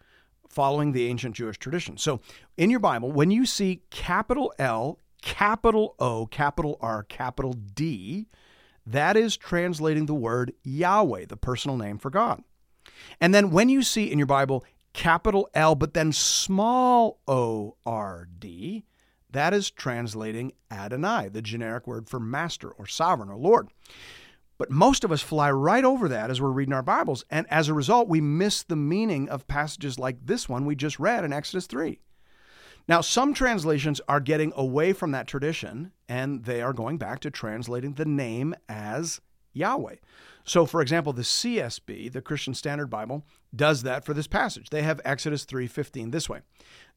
following 0.51 0.91
the 0.91 1.07
ancient 1.07 1.35
Jewish 1.35 1.57
tradition. 1.57 1.97
So 1.97 2.19
in 2.57 2.69
your 2.69 2.79
Bible, 2.79 3.11
when 3.11 3.31
you 3.31 3.45
see 3.45 3.81
capital 3.89 4.53
L, 4.59 4.99
capital 5.21 5.95
O, 5.99 6.25
capital 6.25 6.77
R, 6.81 7.03
capital 7.03 7.53
D, 7.53 8.27
that 8.85 9.15
is 9.15 9.37
translating 9.37 10.05
the 10.05 10.13
word 10.13 10.53
Yahweh, 10.63 11.25
the 11.25 11.37
personal 11.37 11.77
name 11.77 11.97
for 11.97 12.09
God. 12.09 12.43
And 13.19 13.33
then 13.33 13.51
when 13.51 13.69
you 13.69 13.83
see 13.83 14.11
in 14.11 14.17
your 14.17 14.27
Bible 14.27 14.65
capital 14.93 15.49
L, 15.53 15.75
but 15.75 15.93
then 15.93 16.11
small 16.11 17.19
o 17.27 17.75
r 17.85 18.27
d, 18.39 18.83
that 19.29 19.53
is 19.53 19.71
translating 19.71 20.51
Adonai, 20.69 21.29
the 21.29 21.41
generic 21.41 21.87
word 21.87 22.09
for 22.09 22.19
master 22.19 22.69
or 22.69 22.85
sovereign 22.85 23.29
or 23.29 23.37
Lord. 23.37 23.69
But 24.61 24.69
most 24.69 25.03
of 25.03 25.11
us 25.11 25.23
fly 25.23 25.49
right 25.49 25.83
over 25.83 26.07
that 26.07 26.29
as 26.29 26.39
we're 26.39 26.51
reading 26.51 26.75
our 26.75 26.83
Bibles. 26.83 27.25
And 27.31 27.47
as 27.49 27.67
a 27.67 27.73
result, 27.73 28.07
we 28.07 28.21
miss 28.21 28.61
the 28.61 28.75
meaning 28.75 29.27
of 29.27 29.47
passages 29.47 29.97
like 29.97 30.23
this 30.23 30.47
one 30.47 30.67
we 30.67 30.75
just 30.75 30.99
read 30.99 31.25
in 31.25 31.33
Exodus 31.33 31.65
3. 31.65 31.97
Now, 32.87 33.01
some 33.01 33.33
translations 33.33 34.01
are 34.07 34.19
getting 34.19 34.53
away 34.55 34.93
from 34.93 35.13
that 35.13 35.25
tradition 35.25 35.93
and 36.07 36.45
they 36.45 36.61
are 36.61 36.73
going 36.73 36.99
back 36.99 37.21
to 37.21 37.31
translating 37.31 37.95
the 37.95 38.05
name 38.05 38.53
as 38.69 39.19
Yahweh. 39.53 39.95
So, 40.43 40.67
for 40.67 40.83
example, 40.83 41.11
the 41.11 41.23
CSB, 41.23 42.11
the 42.11 42.21
Christian 42.21 42.53
Standard 42.53 42.91
Bible, 42.91 43.25
does 43.55 43.81
that 43.81 44.05
for 44.05 44.13
this 44.13 44.27
passage. 44.27 44.69
They 44.69 44.83
have 44.83 45.01
Exodus 45.03 45.43
3:15 45.43 46.11
this 46.11 46.29
way. 46.29 46.41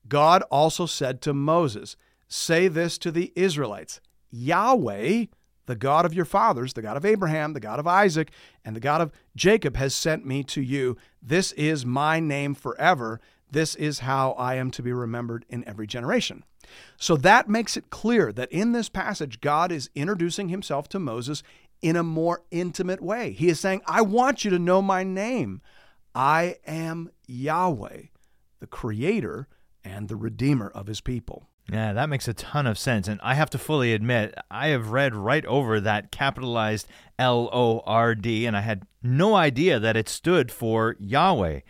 God 0.06 0.42
also 0.50 0.84
said 0.84 1.22
to 1.22 1.32
Moses, 1.32 1.96
"Say 2.28 2.68
this 2.68 2.98
to 2.98 3.10
the 3.10 3.32
Israelites: 3.34 4.02
Yahweh, 4.30 5.28
the 5.66 5.76
God 5.76 6.04
of 6.04 6.14
your 6.14 6.24
fathers, 6.24 6.74
the 6.74 6.82
God 6.82 6.96
of 6.96 7.04
Abraham, 7.04 7.52
the 7.52 7.60
God 7.60 7.78
of 7.78 7.86
Isaac, 7.86 8.30
and 8.64 8.74
the 8.74 8.80
God 8.80 9.00
of 9.00 9.12
Jacob, 9.34 9.76
has 9.76 9.94
sent 9.94 10.26
me 10.26 10.42
to 10.44 10.60
you. 10.60 10.96
This 11.22 11.52
is 11.52 11.86
my 11.86 12.20
name 12.20 12.54
forever. 12.54 13.20
This 13.50 13.74
is 13.74 14.00
how 14.00 14.32
I 14.32 14.56
am 14.56 14.70
to 14.72 14.82
be 14.82 14.92
remembered 14.92 15.44
in 15.48 15.66
every 15.68 15.86
generation. 15.86 16.44
So 16.96 17.16
that 17.18 17.48
makes 17.48 17.76
it 17.76 17.90
clear 17.90 18.32
that 18.32 18.50
in 18.50 18.72
this 18.72 18.88
passage, 18.88 19.40
God 19.40 19.70
is 19.70 19.90
introducing 19.94 20.48
himself 20.48 20.88
to 20.90 20.98
Moses 20.98 21.42
in 21.82 21.96
a 21.96 22.02
more 22.02 22.42
intimate 22.50 23.02
way. 23.02 23.32
He 23.32 23.48
is 23.48 23.60
saying, 23.60 23.82
I 23.86 24.00
want 24.02 24.44
you 24.44 24.50
to 24.50 24.58
know 24.58 24.80
my 24.80 25.04
name. 25.04 25.60
I 26.14 26.56
am 26.66 27.10
Yahweh, 27.26 28.02
the 28.60 28.66
creator 28.66 29.48
and 29.84 30.08
the 30.08 30.16
redeemer 30.16 30.68
of 30.68 30.86
his 30.86 31.00
people. 31.00 31.48
Yeah, 31.72 31.94
that 31.94 32.10
makes 32.10 32.28
a 32.28 32.34
ton 32.34 32.66
of 32.66 32.78
sense. 32.78 33.08
And 33.08 33.20
I 33.22 33.34
have 33.34 33.50
to 33.50 33.58
fully 33.58 33.94
admit, 33.94 34.34
I 34.50 34.68
have 34.68 34.90
read 34.90 35.14
right 35.14 35.44
over 35.46 35.80
that 35.80 36.12
capitalized 36.12 36.86
L 37.18 37.48
O 37.52 37.80
R 37.86 38.14
D, 38.14 38.44
and 38.44 38.56
I 38.56 38.60
had 38.60 38.86
no 39.02 39.34
idea 39.34 39.80
that 39.80 39.96
it 39.96 40.08
stood 40.08 40.52
for 40.52 40.96
Yahweh. 41.00 41.60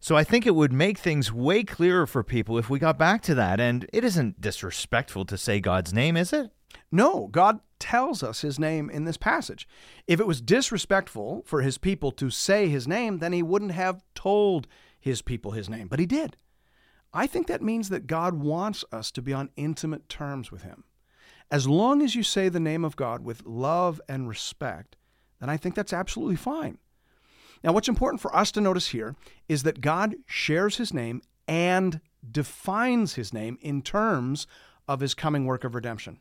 So 0.00 0.16
I 0.16 0.22
think 0.22 0.46
it 0.46 0.54
would 0.54 0.72
make 0.72 0.98
things 0.98 1.32
way 1.32 1.64
clearer 1.64 2.06
for 2.06 2.22
people 2.22 2.58
if 2.58 2.70
we 2.70 2.78
got 2.78 2.98
back 2.98 3.22
to 3.22 3.34
that. 3.34 3.58
And 3.58 3.86
it 3.92 4.04
isn't 4.04 4.40
disrespectful 4.40 5.24
to 5.24 5.38
say 5.38 5.60
God's 5.60 5.92
name, 5.92 6.16
is 6.16 6.32
it? 6.32 6.52
No, 6.92 7.28
God 7.28 7.60
tells 7.78 8.22
us 8.22 8.42
his 8.42 8.58
name 8.58 8.90
in 8.90 9.04
this 9.04 9.16
passage. 9.16 9.66
If 10.06 10.20
it 10.20 10.26
was 10.26 10.40
disrespectful 10.40 11.42
for 11.46 11.62
his 11.62 11.78
people 11.78 12.12
to 12.12 12.30
say 12.30 12.68
his 12.68 12.86
name, 12.86 13.18
then 13.18 13.32
he 13.32 13.42
wouldn't 13.42 13.72
have 13.72 14.04
told 14.14 14.68
his 15.00 15.22
people 15.22 15.52
his 15.52 15.68
name, 15.68 15.88
but 15.88 16.00
he 16.00 16.06
did. 16.06 16.36
I 17.12 17.26
think 17.26 17.46
that 17.46 17.62
means 17.62 17.88
that 17.88 18.06
God 18.06 18.34
wants 18.34 18.84
us 18.92 19.10
to 19.12 19.22
be 19.22 19.32
on 19.32 19.50
intimate 19.56 20.08
terms 20.08 20.52
with 20.52 20.62
him. 20.62 20.84
As 21.50 21.66
long 21.66 22.02
as 22.02 22.14
you 22.14 22.22
say 22.22 22.48
the 22.48 22.60
name 22.60 22.84
of 22.84 22.96
God 22.96 23.24
with 23.24 23.46
love 23.46 24.00
and 24.08 24.28
respect, 24.28 24.96
then 25.40 25.48
I 25.48 25.56
think 25.56 25.74
that's 25.74 25.92
absolutely 25.92 26.36
fine. 26.36 26.78
Now, 27.64 27.72
what's 27.72 27.88
important 27.88 28.20
for 28.20 28.34
us 28.36 28.52
to 28.52 28.60
notice 28.60 28.88
here 28.88 29.16
is 29.48 29.62
that 29.62 29.80
God 29.80 30.16
shares 30.26 30.76
his 30.76 30.92
name 30.92 31.22
and 31.46 32.00
defines 32.30 33.14
his 33.14 33.32
name 33.32 33.58
in 33.60 33.82
terms 33.82 34.46
of 34.86 35.00
his 35.00 35.14
coming 35.14 35.46
work 35.46 35.64
of 35.64 35.74
redemption. 35.74 36.20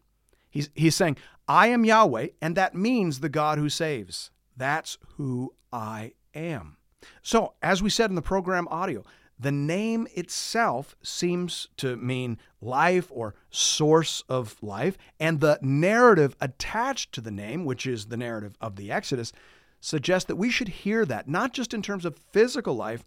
He's, 0.50 0.70
he's 0.74 0.96
saying, 0.96 1.18
I 1.48 1.68
am 1.68 1.86
Yahweh, 1.86 2.30
and 2.42 2.56
that 2.56 2.74
means 2.74 3.20
the 3.20 3.30
God 3.30 3.58
who 3.58 3.70
saves. 3.70 4.32
That's 4.56 4.98
who 5.16 5.54
I 5.72 6.14
am. 6.34 6.78
So, 7.22 7.54
as 7.62 7.84
we 7.84 7.90
said 7.90 8.10
in 8.10 8.16
the 8.16 8.22
program 8.22 8.68
audio, 8.70 9.04
the 9.40 9.52
name 9.52 10.08
itself 10.16 10.96
seems 11.04 11.68
to 11.78 11.96
mean 11.96 12.40
life 12.60 13.08
or 13.12 13.36
source 13.52 14.24
of 14.28 14.56
life, 14.62 14.98
and 15.20 15.40
the 15.40 15.60
narrative 15.62 16.36
attached 16.42 17.14
to 17.14 17.22
the 17.22 17.32
name, 17.32 17.66
which 17.66 17.86
is 17.86 18.08
the 18.08 18.18
narrative 18.18 18.56
of 18.60 18.76
the 18.76 18.92
Exodus, 18.92 19.32
suggests 19.80 20.28
that 20.28 20.38
we 20.38 20.50
should 20.50 20.68
hear 20.68 21.06
that 21.06 21.28
not 21.28 21.54
just 21.54 21.74
in 21.74 21.82
terms 21.82 22.04
of 22.04 22.20
physical 22.32 22.76
life, 22.76 23.04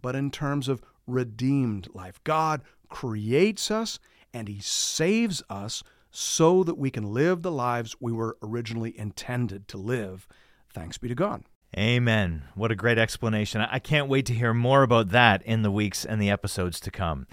but 0.00 0.16
in 0.16 0.30
terms 0.30 0.68
of 0.68 0.82
redeemed 1.06 1.88
life. 1.94 2.20
God 2.24 2.62
creates 2.88 3.70
us 3.70 3.98
and 4.32 4.48
He 4.48 4.60
saves 4.60 5.42
us 5.50 5.82
so 6.10 6.64
that 6.64 6.78
we 6.78 6.90
can 6.90 7.12
live 7.12 7.42
the 7.42 7.50
lives 7.50 7.96
we 8.00 8.12
were 8.12 8.38
originally 8.42 8.98
intended 8.98 9.68
to 9.68 9.76
live. 9.76 10.26
Thanks 10.72 10.96
be 10.98 11.08
to 11.08 11.14
God. 11.14 11.44
Amen. 11.76 12.44
What 12.54 12.70
a 12.70 12.76
great 12.76 12.98
explanation. 12.98 13.60
I 13.60 13.78
can't 13.78 14.08
wait 14.08 14.26
to 14.26 14.34
hear 14.34 14.54
more 14.54 14.82
about 14.82 15.10
that 15.10 15.42
in 15.42 15.62
the 15.62 15.70
weeks 15.70 16.04
and 16.04 16.20
the 16.20 16.30
episodes 16.30 16.80
to 16.80 16.90
come. 16.90 17.26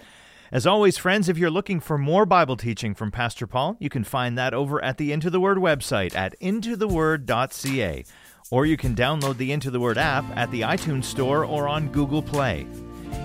As 0.52 0.68
always, 0.68 0.98
friends, 0.98 1.28
if 1.28 1.38
you're 1.38 1.50
looking 1.50 1.80
for 1.80 1.98
more 1.98 2.26
Bible 2.26 2.56
teaching 2.56 2.94
from 2.94 3.12
Pastor 3.12 3.48
Paul, 3.48 3.78
you 3.80 3.90
can 3.90 4.04
find 4.04 4.38
that 4.38 4.54
over 4.54 4.84
at 4.84 4.98
the 4.98 5.12
Into 5.12 5.30
the 5.30 5.40
Word 5.40 5.58
website 5.58 6.16
at 6.16 6.40
intotheword.ca, 6.40 8.06
or 8.52 8.66
you 8.66 8.78
can 8.78 8.96
download 8.96 9.38
the 9.38 9.52
Into 9.52 9.72
the 9.72 9.80
Word 9.80 9.98
app 9.98 10.26
at 10.38 10.52
the 10.52 10.62
iTunes 10.62 11.06
Store 11.06 11.44
or 11.44 11.68
on 11.68 11.92
Google 11.92 12.22
Play. 12.22 12.68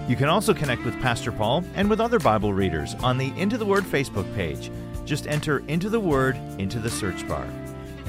You 0.08 0.16
can 0.16 0.28
also 0.28 0.54
connect 0.54 0.84
with 0.84 0.98
Pastor 1.00 1.30
Paul 1.30 1.64
and 1.74 1.90
with 1.90 2.00
other 2.00 2.18
Bible 2.18 2.54
readers 2.54 2.94
on 2.96 3.18
the 3.18 3.32
Into 3.36 3.58
the 3.58 3.66
Word 3.66 3.84
Facebook 3.84 4.32
page. 4.34 4.70
Just 5.04 5.26
enter 5.26 5.58
Into 5.68 5.88
the 5.88 6.00
Word 6.00 6.36
into 6.58 6.78
the 6.78 6.90
search 6.90 7.26
bar. 7.28 7.46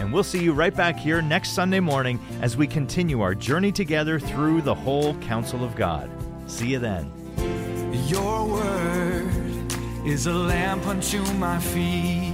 And 0.01 0.11
we'll 0.11 0.23
see 0.23 0.43
you 0.43 0.51
right 0.51 0.75
back 0.75 0.97
here 0.97 1.21
next 1.21 1.51
Sunday 1.51 1.79
morning 1.79 2.19
as 2.41 2.57
we 2.57 2.65
continue 2.65 3.21
our 3.21 3.35
journey 3.35 3.71
together 3.71 4.19
through 4.19 4.63
the 4.63 4.73
whole 4.73 5.13
counsel 5.19 5.63
of 5.63 5.75
God. 5.75 6.09
See 6.47 6.69
you 6.69 6.79
then. 6.79 7.11
Your 8.07 8.47
word 8.47 9.31
is 10.03 10.25
a 10.25 10.33
lamp 10.33 10.87
unto 10.87 11.21
my 11.33 11.59
feet 11.59 12.33